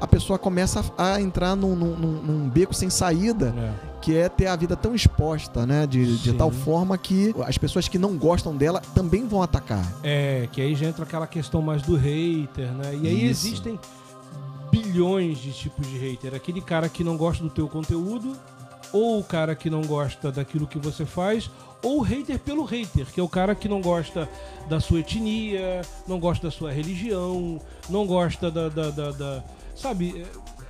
a 0.00 0.06
pessoa 0.06 0.38
começa 0.38 0.84
a 0.96 1.20
entrar 1.20 1.56
num, 1.56 1.74
num, 1.74 1.96
num 1.96 2.48
beco 2.48 2.72
sem 2.72 2.88
saída, 2.88 3.54
é. 3.56 3.72
que 4.00 4.16
é 4.16 4.28
ter 4.28 4.46
a 4.46 4.56
vida 4.56 4.76
tão 4.76 4.94
exposta, 4.94 5.66
né? 5.66 5.86
De, 5.86 6.18
de, 6.18 6.32
tal 6.32 6.50
forma 6.50 6.96
que 6.96 7.34
as 7.46 7.58
pessoas 7.58 7.88
que 7.88 7.98
não 7.98 8.16
gostam 8.16 8.56
dela 8.56 8.80
também 8.94 9.26
vão 9.26 9.42
atacar. 9.42 9.84
É, 10.02 10.48
que 10.52 10.60
aí 10.60 10.74
já 10.74 10.86
entra 10.86 11.04
aquela 11.04 11.26
questão 11.26 11.60
mais 11.60 11.82
do 11.82 11.96
hater, 11.96 12.72
né? 12.72 12.94
E 12.94 13.08
aí 13.08 13.30
Isso. 13.30 13.46
existem 13.46 13.78
bilhões 14.70 15.38
de 15.38 15.52
tipos 15.52 15.86
de 15.86 15.98
hater. 15.98 16.34
Aquele 16.34 16.60
cara 16.60 16.88
que 16.88 17.02
não 17.02 17.16
gosta 17.16 17.42
do 17.42 17.50
teu 17.50 17.68
conteúdo, 17.68 18.36
ou 18.92 19.18
o 19.18 19.24
cara 19.24 19.54
que 19.54 19.68
não 19.68 19.82
gosta 19.82 20.30
daquilo 20.30 20.66
que 20.66 20.78
você 20.78 21.04
faz, 21.04 21.50
ou 21.82 21.98
o 21.98 22.02
hater 22.02 22.38
pelo 22.38 22.64
hater, 22.64 23.06
que 23.06 23.20
é 23.20 23.22
o 23.22 23.28
cara 23.28 23.54
que 23.54 23.68
não 23.68 23.80
gosta 23.80 24.28
da 24.68 24.80
sua 24.80 25.00
etnia, 25.00 25.82
não 26.06 26.18
gosta 26.18 26.48
da 26.48 26.50
sua 26.50 26.72
religião, 26.72 27.60
não 27.88 28.06
gosta 28.06 28.50
da. 28.50 28.68
da, 28.68 28.90
da, 28.90 29.10
da 29.10 29.44
sabe? 29.78 30.24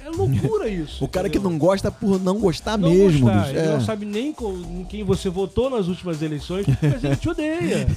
É, 0.05 0.07
é 0.07 0.11
loucura 0.11 0.69
isso. 0.69 1.05
o 1.05 1.09
cara 1.09 1.29
entendeu? 1.29 1.43
que 1.43 1.53
não 1.53 1.59
gosta 1.59 1.91
por 1.91 2.21
não 2.21 2.39
gostar 2.39 2.77
não 2.77 2.91
mesmo. 2.91 3.27
Gostar. 3.27 3.49
Ele 3.51 3.59
é. 3.59 3.73
não 3.73 3.81
sabe 3.81 4.07
nem 4.07 4.33
com, 4.33 4.53
em 4.53 4.85
quem 4.85 5.05
você 5.05 5.29
votou 5.29 5.71
nas 5.71 5.89
últimas 5.89 6.23
eleições, 6.23 6.67
mas 6.67 7.05
ele 7.05 7.17
te 7.17 7.29
odeia. 7.29 7.87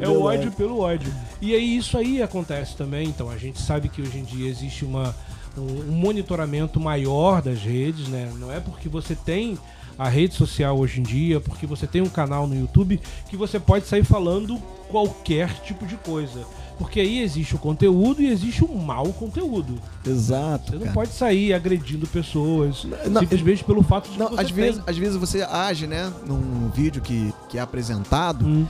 é 0.00 0.08
o 0.08 0.22
ódio 0.22 0.50
pelo 0.52 0.78
ódio. 0.80 1.12
E 1.40 1.54
aí 1.54 1.76
isso 1.76 1.98
aí 1.98 2.22
acontece 2.22 2.76
também. 2.76 3.08
Então 3.08 3.30
a 3.30 3.36
gente 3.36 3.60
sabe 3.60 3.88
que 3.88 4.02
hoje 4.02 4.18
em 4.18 4.24
dia 4.24 4.48
existe 4.48 4.84
uma, 4.84 5.14
um 5.56 5.92
monitoramento 5.92 6.80
maior 6.80 7.42
das 7.42 7.60
redes, 7.60 8.08
né? 8.08 8.32
Não 8.38 8.52
é 8.52 8.60
porque 8.60 8.88
você 8.88 9.14
tem 9.14 9.58
a 9.98 10.08
rede 10.08 10.34
social 10.34 10.78
hoje 10.78 11.00
em 11.00 11.02
dia, 11.02 11.40
porque 11.40 11.66
você 11.66 11.86
tem 11.86 12.00
um 12.00 12.08
canal 12.08 12.46
no 12.46 12.58
YouTube, 12.58 12.98
que 13.28 13.36
você 13.36 13.60
pode 13.60 13.86
sair 13.86 14.02
falando 14.02 14.56
qualquer 14.88 15.52
tipo 15.60 15.86
de 15.86 15.96
coisa. 15.96 16.46
Porque 16.80 16.98
aí 16.98 17.20
existe 17.20 17.54
o 17.54 17.58
conteúdo 17.58 18.22
e 18.22 18.28
existe 18.28 18.64
o 18.64 18.74
mau 18.74 19.12
conteúdo. 19.12 19.74
Exato. 20.04 20.72
Você 20.72 20.76
não 20.76 20.82
cara. 20.84 20.94
pode 20.94 21.12
sair 21.12 21.52
agredindo 21.52 22.06
pessoas 22.06 22.86
não, 23.10 23.20
simplesmente 23.20 23.62
pelo 23.62 23.82
fato 23.82 24.10
de 24.10 24.18
não, 24.18 24.28
que 24.28 24.34
você 24.36 24.40
às 24.40 24.50
vezes, 24.50 24.82
às 24.86 24.96
vezes 24.96 25.16
você 25.16 25.42
age, 25.42 25.86
né, 25.86 26.10
num 26.26 26.70
vídeo 26.70 27.02
que, 27.02 27.34
que 27.50 27.58
é 27.58 27.60
apresentado, 27.60 28.46
hum 28.46 28.66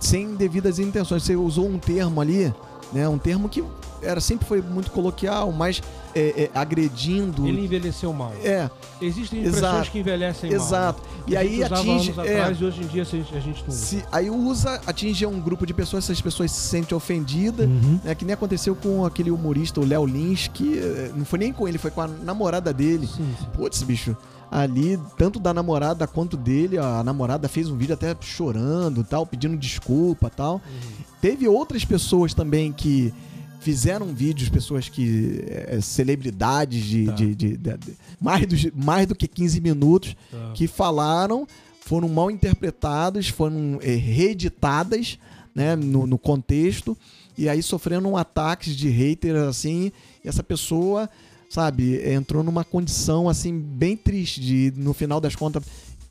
sem 0.00 0.34
devidas 0.34 0.78
intenções. 0.78 1.22
Você 1.22 1.36
usou 1.36 1.66
um 1.66 1.78
termo 1.78 2.20
ali, 2.20 2.52
né? 2.92 3.08
Um 3.08 3.18
termo 3.18 3.48
que 3.48 3.64
era 4.02 4.20
sempre 4.20 4.46
foi 4.46 4.62
muito 4.62 4.90
coloquial, 4.90 5.52
mas 5.52 5.82
é, 6.14 6.44
é, 6.44 6.50
agredindo. 6.54 7.46
Ele 7.46 7.64
envelheceu 7.64 8.12
mal. 8.12 8.32
É. 8.42 8.70
Existem 9.00 9.42
exato, 9.42 9.90
que 9.90 9.98
envelhecem 9.98 10.52
exato. 10.52 10.70
mal. 10.70 10.80
Exato. 10.80 11.02
E 11.26 11.36
aí 11.36 11.62
atinge. 11.62 12.10
Anos 12.12 12.30
é, 12.30 12.40
atrás, 12.40 12.60
e 12.60 12.64
hoje 12.64 12.82
em 12.82 12.86
dia 12.86 13.02
a 13.02 13.40
gente 13.40 13.64
não. 13.66 13.70
Se, 13.70 14.04
aí 14.10 14.30
usa, 14.30 14.80
atinge 14.86 15.26
um 15.26 15.40
grupo 15.40 15.66
de 15.66 15.74
pessoas, 15.74 16.04
essas 16.04 16.20
pessoas 16.20 16.50
se 16.50 16.68
sentem 16.68 16.96
ofendidas, 16.96 17.66
uhum. 17.66 18.00
né? 18.02 18.14
Que 18.14 18.24
nem 18.24 18.34
aconteceu 18.34 18.74
com 18.74 19.04
aquele 19.04 19.30
humorista, 19.30 19.80
o 19.80 19.84
Léo 19.84 20.06
Lins, 20.06 20.48
que 20.48 20.78
eh, 20.78 21.10
não 21.14 21.24
foi 21.24 21.38
nem 21.38 21.52
com 21.52 21.68
ele, 21.68 21.78
foi 21.78 21.90
com 21.90 22.00
a 22.00 22.08
namorada 22.08 22.72
dele. 22.72 23.06
Sim, 23.06 23.34
sim. 23.38 23.46
Putz, 23.54 23.82
bicho 23.82 24.16
ali, 24.50 24.98
tanto 25.16 25.38
da 25.38 25.52
namorada 25.52 26.06
quanto 26.06 26.36
dele. 26.36 26.78
A 26.78 27.02
namorada 27.04 27.48
fez 27.48 27.68
um 27.68 27.76
vídeo 27.76 27.94
até 27.94 28.16
chorando, 28.20 29.04
tal, 29.04 29.26
pedindo 29.26 29.56
desculpa, 29.56 30.30
tal. 30.30 30.54
Uhum. 30.54 31.04
Teve 31.20 31.46
outras 31.48 31.84
pessoas 31.84 32.34
também 32.34 32.72
que 32.72 33.12
fizeram 33.60 34.14
vídeos, 34.14 34.48
pessoas 34.48 34.88
que 34.88 35.44
é, 35.46 35.80
celebridades 35.80 36.84
de, 36.84 37.06
tá. 37.06 37.12
de, 37.12 37.34
de, 37.34 37.56
de, 37.56 37.78
mais, 38.20 38.46
do, 38.46 38.84
mais 38.84 39.06
do 39.06 39.14
que 39.14 39.26
15 39.26 39.60
minutos, 39.60 40.16
tá. 40.30 40.52
que 40.54 40.66
falaram, 40.66 41.46
foram 41.80 42.08
mal 42.08 42.30
interpretadas, 42.30 43.28
foram 43.28 43.78
é, 43.82 43.94
reeditadas, 43.94 45.18
né, 45.54 45.74
no, 45.74 46.06
no 46.06 46.18
contexto 46.18 46.96
e 47.38 47.48
aí 47.48 47.62
sofrendo 47.62 48.08
um 48.08 48.16
ataques 48.16 48.76
de 48.76 48.88
haters 48.88 49.38
assim, 49.38 49.92
e 50.24 50.28
essa 50.28 50.42
pessoa 50.42 51.08
sabe, 51.48 52.00
entrou 52.12 52.42
numa 52.42 52.64
condição 52.64 53.28
assim 53.28 53.58
bem 53.58 53.96
triste 53.96 54.40
de 54.40 54.72
no 54.76 54.92
final 54.92 55.20
das 55.20 55.34
contas 55.34 55.64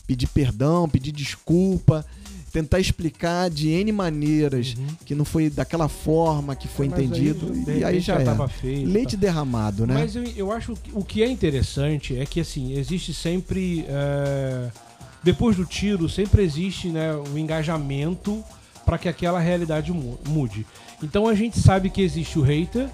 pedir 0.07 0.27
perdão, 0.27 0.87
pedir 0.87 1.11
desculpa, 1.11 2.05
tentar 2.57 2.79
explicar 2.79 3.51
de 3.51 3.69
N 3.69 3.91
maneiras 3.91 4.73
uhum. 4.75 4.87
que 5.05 5.13
não 5.13 5.23
foi 5.23 5.47
daquela 5.47 5.87
forma 5.87 6.55
que 6.55 6.67
foi 6.67 6.87
entendido. 6.87 7.51
Aí, 7.67 7.79
e 7.79 7.83
aí 7.83 7.99
já, 7.99 8.19
já 8.23 8.43
é. 8.43 8.47
feito. 8.47 8.89
Leite 8.89 9.15
tá. 9.15 9.21
derramado, 9.21 9.85
né? 9.85 9.93
Mas 9.93 10.15
eu, 10.15 10.23
eu 10.35 10.51
acho 10.51 10.73
que 10.73 10.91
o 10.91 11.03
que 11.03 11.21
é 11.21 11.29
interessante 11.29 12.17
é 12.17 12.25
que 12.25 12.39
assim, 12.39 12.73
existe 12.73 13.13
sempre. 13.13 13.85
É, 13.87 14.71
depois 15.23 15.55
do 15.55 15.65
tiro, 15.65 16.09
sempre 16.09 16.41
existe 16.41 16.87
né, 16.87 17.13
um 17.13 17.37
engajamento 17.37 18.43
para 18.83 18.97
que 18.97 19.07
aquela 19.07 19.39
realidade 19.39 19.91
mude. 19.91 20.65
Então 21.03 21.27
a 21.27 21.35
gente 21.35 21.59
sabe 21.59 21.91
que 21.91 22.01
existe 22.01 22.39
o 22.39 22.41
hater, 22.41 22.89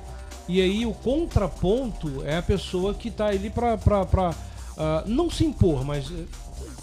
e 0.49 0.59
aí 0.59 0.85
o 0.85 0.93
contraponto 0.93 2.21
é 2.25 2.37
a 2.37 2.41
pessoa 2.41 2.93
que 2.93 3.07
está 3.07 3.27
ali 3.27 3.49
para 3.49 3.75
uh, 3.75 4.35
ah, 4.77 5.03
não 5.05 5.29
se 5.29 5.45
impor, 5.45 5.85
mas 5.85 6.11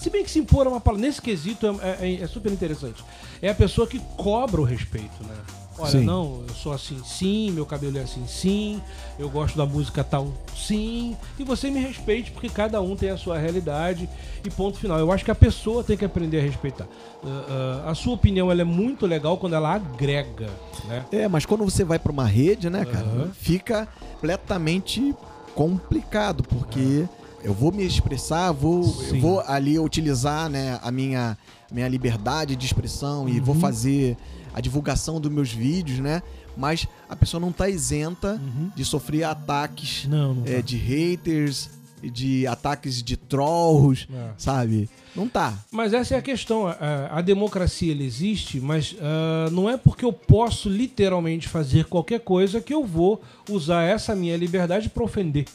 se 0.01 0.09
bem 0.09 0.25
que 0.25 0.31
se 0.31 0.39
impor 0.39 0.67
é 0.67 0.69
uma 0.71 0.81
palavra. 0.81 1.07
Nesse 1.07 1.21
quesito 1.21 1.67
é, 1.83 2.07
é, 2.09 2.15
é, 2.23 2.27
super 2.27 2.51
interessante. 2.51 3.05
É 3.43 3.51
a 3.51 3.55
pessoa 3.55 3.87
que 3.87 4.01
cobra 4.17 4.61
o 4.61 4.65
respeito, 4.65 5.23
né? 5.23 5.37
Olha, 5.79 5.91
sim. 5.91 6.05
não, 6.05 6.43
eu 6.47 6.55
sou 6.55 6.73
assim 6.73 7.01
sim, 7.05 7.53
meu 7.53 7.65
cabelo 7.65 7.97
é 7.97 8.03
assim 8.03 8.27
sim, 8.27 8.83
eu 9.19 9.31
gosto 9.31 9.57
da 9.57 9.65
música 9.65 10.05
tal 10.05 10.31
sim, 10.55 11.17
e 11.39 11.45
você 11.45 11.71
me 11.71 11.81
respeite 11.81 12.31
porque 12.33 12.51
cada 12.51 12.83
um 12.83 12.95
tem 12.95 13.09
a 13.09 13.17
sua 13.17 13.39
realidade 13.39 14.07
e 14.45 14.51
ponto 14.51 14.77
final. 14.77 14.99
Eu 14.99 15.11
acho 15.11 15.25
que 15.25 15.31
a 15.31 15.35
pessoa 15.35 15.83
tem 15.83 15.97
que 15.97 16.05
aprender 16.05 16.41
a 16.41 16.43
respeitar. 16.43 16.87
Uh, 17.23 17.27
uh, 17.27 17.89
a 17.89 17.95
sua 17.95 18.13
opinião 18.13 18.51
ela 18.51 18.61
é 18.61 18.65
muito 18.65 19.07
legal 19.07 19.39
quando 19.39 19.55
ela 19.55 19.75
agrega, 19.75 20.51
né? 20.87 21.05
É, 21.13 21.29
mas 21.29 21.47
quando 21.47 21.65
você 21.65 21.83
vai 21.83 21.99
para 21.99 22.13
uma 22.13 22.27
rede, 22.27 22.69
né, 22.69 22.85
cara, 22.85 23.07
uhum. 23.07 23.31
fica 23.33 23.89
completamente 24.21 25.15
complicado 25.55 26.43
porque 26.43 27.09
eu 27.43 27.55
vou 27.55 27.73
me 27.73 27.85
expressar, 27.85 28.53
vou, 28.53 28.83
eu 29.09 29.21
vou 29.21 29.41
ali 29.41 29.79
utilizar 29.79 30.49
né, 30.49 30.79
a 30.83 30.91
minha, 30.91 31.37
minha 31.71 31.89
liberdade 31.89 32.55
de 32.55 32.67
expressão 32.67 33.23
uhum. 33.23 33.29
e 33.29 33.41
vou 33.41 33.55
uhum. 33.55 33.61
fazer 33.61 34.17
a 34.53 34.61
divulgação 34.61 35.21
dos 35.21 35.31
meus 35.31 35.53
vídeos, 35.53 35.99
né? 36.01 36.23
Mas 36.57 36.87
a 37.09 37.15
pessoa 37.15 37.41
não 37.41 37.51
está 37.51 37.69
isenta 37.69 38.41
uhum. 38.43 38.71
de 38.75 38.85
sofrer 38.85 39.25
ataques 39.25 40.07
não, 40.07 40.35
não 40.35 40.45
é, 40.45 40.57
tá. 40.57 40.61
de 40.61 40.77
haters, 40.77 41.71
de 42.03 42.47
ataques 42.47 43.03
de 43.03 43.17
trolls, 43.17 44.09
é. 44.13 44.31
sabe? 44.37 44.89
Não 45.15 45.29
tá. 45.29 45.55
Mas 45.71 45.93
essa 45.93 46.15
é 46.15 46.19
a 46.19 46.23
questão. 46.23 46.67
A, 46.67 47.09
a 47.11 47.21
democracia 47.21 47.93
ela 47.93 48.03
existe, 48.03 48.61
mas 48.61 48.93
uh, 48.93 49.51
não 49.53 49.69
é 49.69 49.77
porque 49.77 50.05
eu 50.05 50.13
posso 50.13 50.69
literalmente 50.69 51.49
fazer 51.49 51.85
qualquer 51.85 52.21
coisa 52.21 52.61
que 52.61 52.73
eu 52.73 52.85
vou 52.85 53.21
usar 53.49 53.83
essa 53.83 54.15
minha 54.15 54.37
liberdade 54.37 54.89
para 54.89 55.05
ofender. 55.05 55.47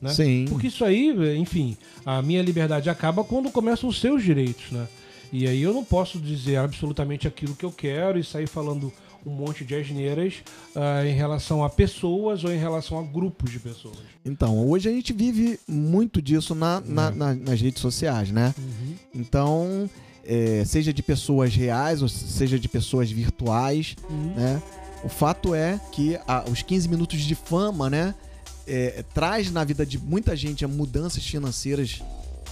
Né? 0.00 0.10
Sim. 0.14 0.46
Porque 0.48 0.68
isso 0.68 0.84
aí, 0.84 1.12
enfim, 1.36 1.76
a 2.06 2.22
minha 2.22 2.42
liberdade 2.42 2.88
acaba 2.88 3.22
quando 3.22 3.50
começam 3.50 3.88
os 3.88 4.00
seus 4.00 4.22
direitos, 4.22 4.70
né? 4.70 4.86
E 5.32 5.46
aí 5.46 5.62
eu 5.62 5.72
não 5.72 5.84
posso 5.84 6.18
dizer 6.18 6.56
absolutamente 6.56 7.28
aquilo 7.28 7.54
que 7.54 7.64
eu 7.64 7.70
quero 7.70 8.18
e 8.18 8.24
sair 8.24 8.48
falando 8.48 8.92
um 9.24 9.30
monte 9.30 9.64
de 9.64 9.74
asneiras 9.74 10.42
uh, 10.74 11.06
em 11.06 11.12
relação 11.12 11.62
a 11.62 11.68
pessoas 11.68 12.42
ou 12.42 12.52
em 12.52 12.58
relação 12.58 12.98
a 12.98 13.02
grupos 13.02 13.50
de 13.50 13.58
pessoas. 13.58 13.98
Então, 14.24 14.66
hoje 14.68 14.88
a 14.88 14.92
gente 14.92 15.12
vive 15.12 15.60
muito 15.68 16.22
disso 16.22 16.54
na, 16.54 16.80
na, 16.80 17.08
uhum. 17.08 17.14
na 17.16 17.34
nas 17.34 17.60
redes 17.60 17.80
sociais, 17.80 18.30
né? 18.30 18.54
Uhum. 18.58 18.94
Então, 19.14 19.90
é, 20.24 20.64
seja 20.64 20.92
de 20.92 21.02
pessoas 21.02 21.54
reais 21.54 22.02
ou 22.02 22.08
seja 22.08 22.58
de 22.58 22.68
pessoas 22.68 23.10
virtuais, 23.10 23.96
uhum. 24.08 24.34
né? 24.34 24.62
O 25.04 25.08
fato 25.08 25.54
é 25.54 25.80
que 25.92 26.18
a, 26.26 26.44
os 26.50 26.62
15 26.62 26.88
minutos 26.88 27.20
de 27.20 27.34
fama, 27.34 27.88
né? 27.88 28.14
É, 28.70 29.04
traz 29.12 29.50
na 29.50 29.64
vida 29.64 29.84
de 29.84 29.98
muita 29.98 30.36
gente 30.36 30.64
mudanças 30.66 31.24
financeiras 31.26 32.00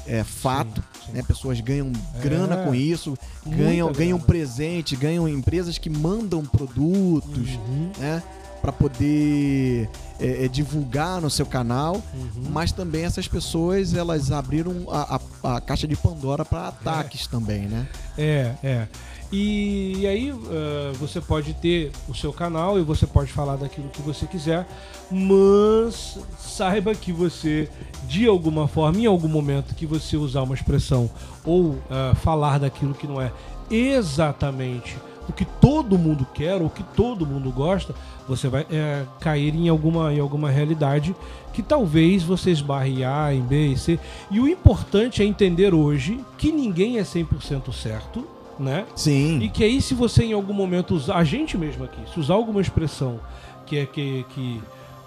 é 0.07 0.25
fato, 0.25 0.83
sim, 0.83 1.07
sim. 1.07 1.13
né? 1.13 1.23
Pessoas 1.23 1.61
ganham 1.61 1.93
grana 2.21 2.63
é, 2.63 2.65
com 2.65 2.75
isso, 2.75 3.17
ganham, 3.47 3.93
ganham 3.93 4.19
presente, 4.19 4.97
ganham 4.97 5.29
empresas 5.29 5.77
que 5.77 5.91
mandam 5.91 6.45
produtos, 6.45 7.51
uhum. 7.51 7.93
né? 7.99 8.23
Para 8.63 8.73
poder 8.73 9.89
é, 10.19 10.45
é, 10.45 10.49
divulgar 10.49 11.21
no 11.21 11.31
seu 11.31 11.47
canal, 11.47 12.03
uhum. 12.13 12.51
mas 12.51 12.73
também 12.73 13.05
essas 13.05 13.29
pessoas 13.29 13.95
elas 13.95 14.33
abriram 14.33 14.87
a, 14.91 15.21
a, 15.45 15.57
a 15.57 15.61
caixa 15.61 15.87
de 15.87 15.95
Pandora 15.95 16.45
para 16.45 16.69
ataques 16.69 17.27
é. 17.27 17.31
também, 17.31 17.69
né? 17.69 17.87
É, 18.17 18.55
é. 18.65 18.89
E, 19.31 20.07
aí 20.07 20.33
uh, 20.33 20.95
você 20.95 21.21
pode 21.21 21.53
ter 21.55 21.93
o 22.09 22.15
seu 22.15 22.33
canal 22.33 22.79
e 22.79 22.83
você 22.83 23.07
pode 23.07 23.31
falar 23.31 23.57
daquilo 23.57 23.89
que 23.91 24.01
você 24.01 24.27
quiser, 24.27 24.67
mas 25.11 26.19
saiba 26.39 26.95
que 26.95 27.13
você, 27.13 27.69
de 28.07 28.27
alguma 28.27 28.67
forma, 28.67 29.01
em 29.01 29.07
algum 29.07 29.29
momento 29.29 29.75
que 29.75 29.85
você 29.85 30.17
usar 30.17 30.43
uma 30.43 30.55
expressão 30.55 31.11
ou 31.45 31.71
uh, 31.73 32.15
falar 32.23 32.59
daquilo 32.59 32.95
que 32.95 33.07
não 33.07 33.21
é 33.21 33.31
exatamente 33.71 34.97
o 35.29 35.33
que 35.33 35.45
todo 35.45 35.99
mundo 35.99 36.27
quer 36.33 36.55
ou 36.55 36.69
o 36.69 36.71
que 36.71 36.83
todo 36.83 37.27
mundo 37.27 37.53
gosta, 37.53 37.95
você 38.27 38.49
vai 38.49 38.67
é, 38.71 39.05
cair 39.21 39.55
em 39.55 39.69
alguma, 39.69 40.11
em 40.11 40.19
alguma 40.19 40.49
realidade 40.49 41.15
que 41.53 41.63
talvez 41.63 42.23
você 42.23 42.51
esbarre 42.51 43.05
A, 43.05 43.35
em 43.35 43.43
B 43.43 43.67
e 43.69 43.77
C. 43.77 44.01
E 44.31 44.41
o 44.41 44.49
importante 44.49 45.21
é 45.21 45.27
entender 45.27 45.75
hoje 45.75 46.25
que 46.39 46.51
ninguém 46.51 46.97
é 46.97 47.03
100% 47.03 47.71
certo 47.75 48.38
né? 48.59 48.87
Sim. 48.95 49.41
E 49.41 49.49
que 49.49 49.65
aí, 49.65 49.81
se 49.81 49.95
você 49.95 50.25
em 50.25 50.33
algum 50.33 50.55
momento 50.55 50.95
usar, 50.95 51.17
a 51.17 51.25
gente 51.25 51.57
mesmo 51.57 51.85
aqui, 51.85 52.01
se 52.13 52.19
usar 52.19 52.35
alguma 52.35 52.61
expressão 52.61 53.21
que 53.67 53.79
é 53.79 53.87
que, 53.87 54.25
que 54.31 54.63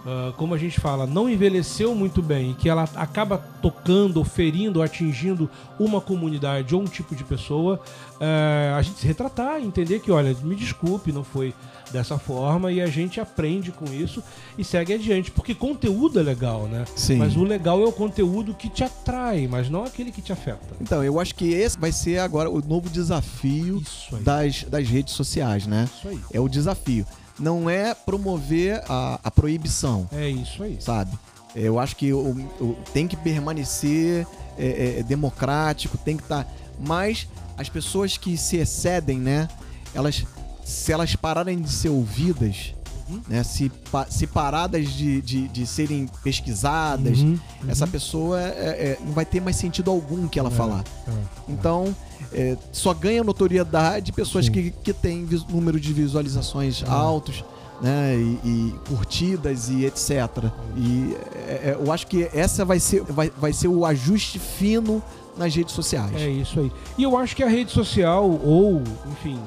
uh, 0.05 0.33
como 0.33 0.53
a 0.53 0.57
gente 0.57 0.79
fala, 0.79 1.05
não 1.05 1.29
envelheceu 1.29 1.95
muito 1.95 2.21
bem 2.21 2.51
e 2.51 2.53
que 2.53 2.69
ela 2.69 2.87
acaba 2.95 3.37
tocando, 3.61 4.23
ferindo, 4.23 4.81
atingindo 4.81 5.49
uma 5.79 6.01
comunidade 6.01 6.75
ou 6.75 6.81
um 6.81 6.85
tipo 6.85 7.15
de 7.15 7.23
pessoa, 7.23 7.79
uh, 8.15 8.75
a 8.77 8.81
gente 8.81 8.99
se 8.99 9.07
retratar, 9.07 9.61
entender 9.61 9.99
que, 9.99 10.11
olha, 10.11 10.35
me 10.43 10.55
desculpe, 10.55 11.11
não 11.11 11.23
foi 11.23 11.53
dessa 11.91 12.17
forma 12.17 12.71
e 12.71 12.81
a 12.81 12.87
gente 12.87 13.19
aprende 13.19 13.71
com 13.71 13.85
isso 13.85 14.23
e 14.57 14.63
segue 14.63 14.93
adiante. 14.93 15.29
Porque 15.29 15.53
conteúdo 15.53 16.19
é 16.19 16.23
legal, 16.23 16.67
né? 16.67 16.85
Sim. 16.95 17.17
Mas 17.17 17.35
o 17.35 17.43
legal 17.43 17.81
é 17.81 17.85
o 17.85 17.91
conteúdo 17.91 18.53
que 18.53 18.69
te 18.69 18.83
atrai, 18.83 19.47
mas 19.47 19.69
não 19.69 19.83
aquele 19.83 20.11
que 20.11 20.21
te 20.21 20.31
afeta. 20.31 20.75
Então, 20.79 21.03
eu 21.03 21.19
acho 21.19 21.35
que 21.35 21.51
esse 21.53 21.77
vai 21.77 21.91
ser 21.91 22.19
agora 22.19 22.49
o 22.49 22.61
novo 22.61 22.89
desafio 22.89 23.81
das, 24.21 24.63
das 24.63 24.87
redes 24.87 25.13
sociais, 25.13 25.67
né? 25.67 25.89
Isso 25.97 26.07
aí. 26.07 26.19
É 26.33 26.39
o 26.39 26.47
desafio. 26.47 27.05
Não 27.41 27.69
é 27.69 27.93
promover 27.93 28.84
a, 28.88 29.19
a 29.23 29.32
proibição. 29.32 30.08
É 30.12 30.30
isso 30.30 30.63
aí. 30.63 30.77
Sabe? 30.80 31.17
Eu 31.56 31.80
acho 31.80 31.95
que 31.95 32.13
o, 32.13 32.30
o 32.62 32.77
tem 32.93 33.08
que 33.08 33.17
permanecer 33.17 34.25
é, 34.58 34.99
é, 34.99 35.04
democrático, 35.04 35.97
tem 35.97 36.15
que 36.15 36.23
estar. 36.23 36.45
Tá, 36.45 36.49
mas 36.80 37.27
as 37.58 37.67
pessoas 37.67 38.17
que 38.17 38.38
se 38.38 38.58
excedem, 38.58 39.19
né? 39.19 39.49
Elas 39.93 40.23
se 40.63 40.91
elas 40.91 41.15
pararem 41.15 41.60
de 41.60 41.69
ser 41.69 41.89
ouvidas, 41.89 42.73
uhum. 43.12 43.21
né, 43.28 43.43
se, 43.43 43.71
se 44.10 44.28
paradas 44.28 44.89
de, 44.89 45.21
de, 45.21 45.47
de 45.47 45.67
serem 45.67 46.08
pesquisadas, 46.24 47.19
uhum. 47.19 47.39
Uhum. 47.63 47.69
essa 47.69 47.86
pessoa 47.86 48.39
é, 48.41 48.45
é, 48.45 48.97
não 49.04 49.13
vai 49.13 49.26
ter 49.26 49.41
mais 49.41 49.56
sentido 49.56 49.91
algum 49.91 50.28
que 50.28 50.39
ela 50.39 50.50
é, 50.50 50.52
falar. 50.52 50.84
É, 51.08 51.12
é. 51.12 51.13
Então, 51.50 51.95
é, 52.34 52.58
só 52.71 52.93
ganha 52.93 53.24
notoriedade 53.24 54.12
pessoas 54.12 54.50
que, 54.50 54.71
que 54.71 54.93
têm 54.93 55.28
número 55.50 55.80
de 55.80 55.93
visualizações 55.93 56.84
altos. 56.84 57.43
Né, 57.82 58.15
e, 58.15 58.39
e, 58.47 58.76
curtidas 58.88 59.67
e 59.67 59.86
etc. 59.86 60.52
E 60.78 61.17
é, 61.34 61.76
eu 61.82 61.91
acho 61.91 62.06
que 62.06 62.30
essa 62.32 62.63
vai 62.63 62.80
ser, 62.80 63.02
vai, 63.02 63.32
vai 63.36 63.52
ser 63.52 63.69
o 63.69 63.84
ajuste 63.84 64.38
fino 64.38 65.02
nas 65.36 65.56
redes 65.56 65.74
sociais. 65.74 66.15
É 66.15 66.30
isso 66.30 66.60
aí. 66.60 66.71
E 66.95 67.02
eu 67.02 67.17
acho 67.17 67.36
que 67.36 67.41
a 67.41 67.47
rede 67.47 67.71
social, 67.71 68.30
ou, 68.30 68.84
enfim, 69.12 69.39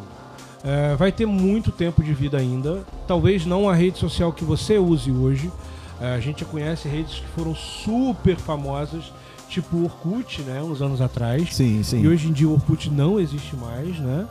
é, 0.64 0.96
vai 0.96 1.12
ter 1.12 1.27
muito 1.27 1.70
tempo 1.70 2.03
de 2.03 2.14
vida 2.14 2.38
ainda. 2.38 2.83
Talvez 3.07 3.44
não 3.44 3.68
a 3.68 3.74
rede 3.74 3.98
social 3.98 4.33
que 4.33 4.44
você 4.44 4.79
use 4.79 5.11
hoje. 5.11 5.53
É, 6.00 6.14
a 6.14 6.20
gente 6.20 6.44
conhece 6.44 6.88
redes 6.88 7.20
que 7.20 7.27
foram 7.29 7.55
super 7.55 8.37
famosas, 8.37 9.12
tipo 9.48 9.77
o 9.77 9.85
Orkut, 9.85 10.40
né, 10.42 10.62
uns 10.62 10.81
anos 10.81 11.00
atrás. 11.00 11.55
Sim, 11.55 11.83
sim. 11.83 12.00
E 12.03 12.09
hoje 12.09 12.29
em 12.29 12.33
dia 12.33 12.48
o 12.48 12.55
Orkut 12.55 12.90
não 12.90 13.20
existe 13.20 13.55
mais, 13.55 13.98
né? 13.98 14.27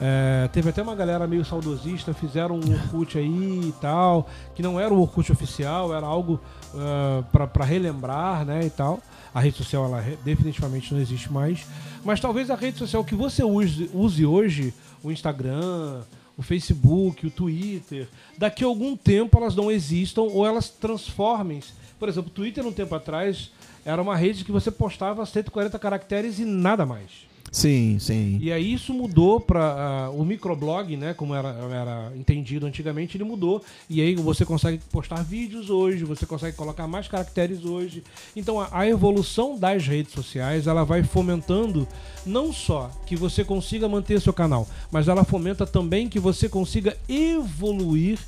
É, 0.00 0.48
teve 0.52 0.68
até 0.68 0.80
uma 0.80 0.94
galera 0.94 1.26
meio 1.26 1.44
saudosista, 1.44 2.14
fizeram 2.14 2.54
um 2.54 2.72
Orkut 2.72 3.18
aí 3.18 3.60
e 3.64 3.74
tal, 3.80 4.28
que 4.54 4.62
não 4.62 4.78
era 4.78 4.94
o 4.94 5.00
Orkut 5.00 5.32
oficial, 5.32 5.92
era 5.92 6.06
algo 6.06 6.40
uh, 6.72 7.24
é, 7.34 7.46
para 7.46 7.64
relembrar, 7.64 8.44
né, 8.44 8.64
e 8.64 8.70
tal. 8.70 9.00
A 9.34 9.40
rede 9.40 9.56
social, 9.56 9.84
ela 9.86 10.04
definitivamente 10.24 10.94
não 10.94 11.00
existe 11.00 11.32
mais. 11.32 11.66
Mas 12.04 12.20
talvez 12.20 12.50
a 12.50 12.54
rede 12.54 12.78
social 12.78 13.04
que 13.04 13.14
você 13.14 13.42
use, 13.42 13.90
use 13.92 14.24
hoje 14.24 14.72
o 15.02 15.12
Instagram, 15.12 16.02
o 16.36 16.42
Facebook, 16.42 17.26
o 17.26 17.30
Twitter, 17.30 18.08
daqui 18.36 18.64
a 18.64 18.66
algum 18.66 18.96
tempo 18.96 19.36
elas 19.38 19.54
não 19.54 19.70
existam 19.70 20.22
ou 20.22 20.46
elas 20.46 20.68
transformem-se. 20.68 21.72
Por 21.98 22.08
exemplo, 22.08 22.30
o 22.30 22.34
Twitter, 22.34 22.64
um 22.64 22.72
tempo 22.72 22.94
atrás, 22.94 23.50
era 23.84 24.00
uma 24.00 24.16
rede 24.16 24.44
que 24.44 24.52
você 24.52 24.70
postava 24.70 25.26
140 25.26 25.78
caracteres 25.78 26.38
e 26.38 26.44
nada 26.44 26.86
mais. 26.86 27.27
Sim, 27.50 27.98
sim. 27.98 28.38
E 28.40 28.52
aí 28.52 28.74
isso 28.74 28.92
mudou 28.92 29.40
para 29.40 30.10
uh, 30.10 30.20
o 30.20 30.24
microblog, 30.24 30.96
né? 30.96 31.14
Como 31.14 31.34
era, 31.34 31.48
era 31.48 32.12
entendido 32.16 32.66
antigamente, 32.66 33.16
ele 33.16 33.24
mudou. 33.24 33.62
E 33.88 34.00
aí 34.00 34.14
você 34.14 34.44
consegue 34.44 34.80
postar 34.90 35.22
vídeos 35.22 35.70
hoje, 35.70 36.04
você 36.04 36.26
consegue 36.26 36.56
colocar 36.56 36.86
mais 36.86 37.08
caracteres 37.08 37.64
hoje. 37.64 38.02
Então 38.36 38.60
a, 38.60 38.68
a 38.70 38.86
evolução 38.86 39.58
das 39.58 39.86
redes 39.86 40.12
sociais 40.12 40.66
ela 40.66 40.84
vai 40.84 41.02
fomentando 41.02 41.88
não 42.24 42.52
só 42.52 42.90
que 43.06 43.16
você 43.16 43.44
consiga 43.44 43.88
manter 43.88 44.20
seu 44.20 44.32
canal, 44.32 44.68
mas 44.90 45.08
ela 45.08 45.24
fomenta 45.24 45.66
também 45.66 46.08
que 46.08 46.18
você 46.18 46.48
consiga 46.48 46.96
evoluir 47.08 48.18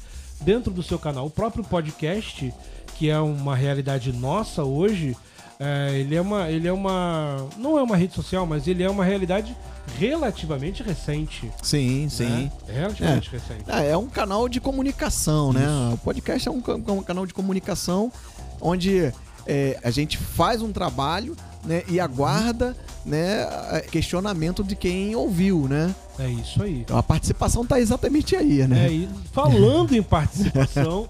dentro 0.40 0.72
do 0.72 0.82
seu 0.82 0.98
canal. 0.98 1.26
O 1.26 1.30
próprio 1.30 1.62
podcast, 1.62 2.52
que 2.96 3.10
é 3.10 3.18
uma 3.18 3.54
realidade 3.54 4.12
nossa 4.12 4.64
hoje 4.64 5.16
é, 5.60 5.98
ele 5.98 6.14
é 6.14 6.20
uma. 6.22 6.50
Ele 6.50 6.66
é 6.66 6.72
uma. 6.72 7.46
Não 7.58 7.78
é 7.78 7.82
uma 7.82 7.94
rede 7.94 8.14
social, 8.14 8.46
mas 8.46 8.66
ele 8.66 8.82
é 8.82 8.88
uma 8.88 9.04
realidade 9.04 9.54
relativamente 9.98 10.82
recente. 10.82 11.52
Sim, 11.62 12.04
né? 12.04 12.08
sim. 12.08 12.52
É 12.66 12.72
relativamente 12.72 13.28
é. 13.28 13.32
recente. 13.32 13.64
É, 13.68 13.90
é 13.90 13.96
um 13.96 14.08
canal 14.08 14.48
de 14.48 14.58
comunicação, 14.58 15.52
né? 15.52 15.60
Isso. 15.60 15.70
né? 15.70 15.94
O 15.94 15.98
podcast 15.98 16.48
é 16.48 16.50
um, 16.50 16.62
um, 16.88 17.02
canal 17.02 17.26
de 17.26 17.34
comunicação 17.34 18.10
onde 18.58 19.12
é, 19.46 19.78
a 19.84 19.90
gente 19.90 20.16
faz 20.16 20.62
um 20.62 20.72
trabalho 20.72 21.36
né, 21.62 21.82
e 21.88 22.00
aguarda 22.00 22.74
né, 23.04 23.46
questionamento 23.90 24.64
de 24.64 24.74
quem 24.74 25.14
ouviu, 25.14 25.68
né? 25.68 25.94
É 26.18 26.28
isso 26.28 26.62
aí. 26.62 26.80
Então 26.80 26.96
a 26.96 27.02
participação 27.02 27.64
está 27.64 27.78
exatamente 27.78 28.34
aí, 28.34 28.66
né? 28.66 28.86
É, 28.86 29.08
falando 29.30 29.94
em 29.94 30.02
participação, 30.02 31.06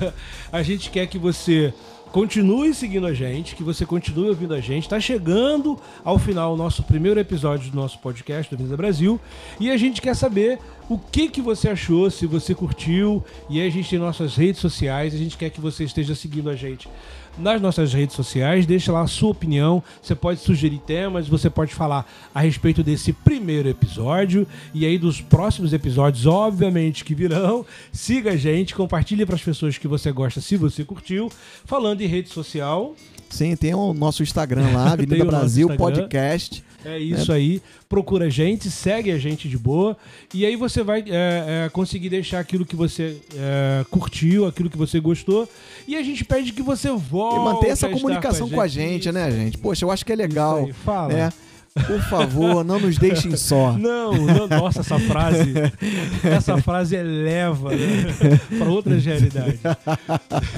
a 0.52 0.62
gente 0.62 0.90
quer 0.90 1.06
que 1.06 1.18
você 1.18 1.72
Continue 2.14 2.72
seguindo 2.72 3.08
a 3.08 3.12
gente, 3.12 3.56
que 3.56 3.64
você 3.64 3.84
continue 3.84 4.28
ouvindo 4.28 4.54
a 4.54 4.60
gente. 4.60 4.84
Está 4.84 5.00
chegando 5.00 5.76
ao 6.04 6.16
final 6.16 6.54
o 6.54 6.56
nosso 6.56 6.84
primeiro 6.84 7.18
episódio 7.18 7.72
do 7.72 7.76
nosso 7.76 7.98
podcast 7.98 8.54
do 8.54 8.62
Visa 8.62 8.76
Brasil. 8.76 9.20
E 9.58 9.68
a 9.68 9.76
gente 9.76 10.00
quer 10.00 10.14
saber 10.14 10.60
o 10.88 10.96
que, 10.96 11.28
que 11.28 11.42
você 11.42 11.70
achou, 11.70 12.08
se 12.08 12.24
você 12.24 12.54
curtiu. 12.54 13.24
E 13.50 13.60
a 13.60 13.68
gente 13.68 13.90
tem 13.90 13.98
nossas 13.98 14.36
redes 14.36 14.60
sociais. 14.60 15.12
A 15.12 15.18
gente 15.18 15.36
quer 15.36 15.50
que 15.50 15.60
você 15.60 15.82
esteja 15.82 16.14
seguindo 16.14 16.48
a 16.48 16.54
gente 16.54 16.88
nas 17.38 17.60
nossas 17.60 17.92
redes 17.92 18.14
sociais, 18.14 18.66
deixa 18.66 18.92
lá 18.92 19.02
a 19.02 19.06
sua 19.06 19.30
opinião. 19.30 19.82
Você 20.02 20.14
pode 20.14 20.40
sugerir 20.40 20.78
temas, 20.78 21.28
você 21.28 21.50
pode 21.50 21.74
falar 21.74 22.06
a 22.34 22.40
respeito 22.40 22.82
desse 22.82 23.12
primeiro 23.12 23.68
episódio 23.68 24.46
e 24.72 24.86
aí 24.86 24.98
dos 24.98 25.20
próximos 25.20 25.72
episódios, 25.72 26.26
obviamente 26.26 27.04
que 27.04 27.14
virão. 27.14 27.64
Siga 27.92 28.32
a 28.32 28.36
gente, 28.36 28.74
compartilhe 28.74 29.24
para 29.26 29.34
as 29.34 29.42
pessoas 29.42 29.78
que 29.78 29.88
você 29.88 30.12
gosta, 30.12 30.40
se 30.40 30.56
você 30.56 30.84
curtiu. 30.84 31.30
Falando 31.64 32.00
em 32.00 32.06
rede 32.06 32.28
social, 32.28 32.94
Sim, 33.30 33.56
tem 33.56 33.74
o 33.74 33.92
nosso 33.92 34.22
Instagram 34.22 34.70
lá, 34.72 34.92
Avenida 34.92 35.24
Brasil 35.24 35.68
Podcast. 35.76 36.62
É 36.84 36.98
isso 36.98 37.32
é. 37.32 37.36
aí. 37.36 37.62
Procura 37.88 38.26
a 38.26 38.28
gente, 38.28 38.70
segue 38.70 39.10
a 39.10 39.18
gente 39.18 39.48
de 39.48 39.56
boa. 39.56 39.96
E 40.32 40.44
aí 40.44 40.56
você 40.56 40.82
vai 40.82 41.00
é, 41.06 41.64
é, 41.66 41.68
conseguir 41.70 42.08
deixar 42.08 42.40
aquilo 42.40 42.66
que 42.66 42.76
você 42.76 43.16
é, 43.34 43.84
curtiu, 43.90 44.46
aquilo 44.46 44.68
que 44.68 44.76
você 44.76 45.00
gostou. 45.00 45.48
E 45.86 45.96
a 45.96 46.02
gente 46.02 46.24
pede 46.24 46.52
que 46.52 46.62
você 46.62 46.90
volte. 46.90 47.36
E 47.36 47.44
manter 47.44 47.68
essa 47.68 47.88
comunicação 47.88 48.48
com 48.48 48.60
a 48.60 48.66
gente, 48.66 48.84
com 49.04 49.10
a 49.10 49.12
gente 49.12 49.12
né, 49.12 49.30
gente? 49.30 49.58
Poxa, 49.58 49.84
eu 49.84 49.90
acho 49.90 50.04
que 50.04 50.12
é 50.12 50.16
legal. 50.16 50.58
Isso 50.60 50.66
aí, 50.66 50.72
fala. 50.72 51.12
Né? 51.12 51.32
Por 51.86 52.00
favor, 52.02 52.64
não 52.64 52.78
nos 52.78 52.96
deixem 52.98 53.36
só. 53.36 53.72
Não, 53.76 54.12
não 54.12 54.46
nossa, 54.46 54.80
essa 54.80 54.96
frase. 54.96 55.52
Essa 56.22 56.56
frase 56.58 56.94
eleva 56.94 57.70
né, 57.70 58.14
para 58.56 58.70
outras 58.70 59.04
realidades. 59.04 59.58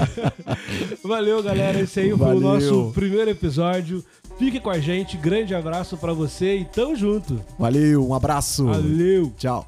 Valeu, 1.03 1.41
galera. 1.41 1.79
Esse 1.79 2.01
aí 2.01 2.15
foi 2.15 2.35
o 2.35 2.39
nosso 2.39 2.91
primeiro 2.93 3.31
episódio. 3.31 4.05
Fique 4.37 4.59
com 4.59 4.69
a 4.69 4.79
gente. 4.79 5.17
Grande 5.17 5.55
abraço 5.55 5.97
para 5.97 6.13
você 6.13 6.57
e 6.57 6.65
tamo 6.65 6.95
junto. 6.95 7.41
Valeu, 7.57 8.07
um 8.07 8.13
abraço. 8.13 8.65
Valeu. 8.65 9.31
Tchau. 9.37 9.67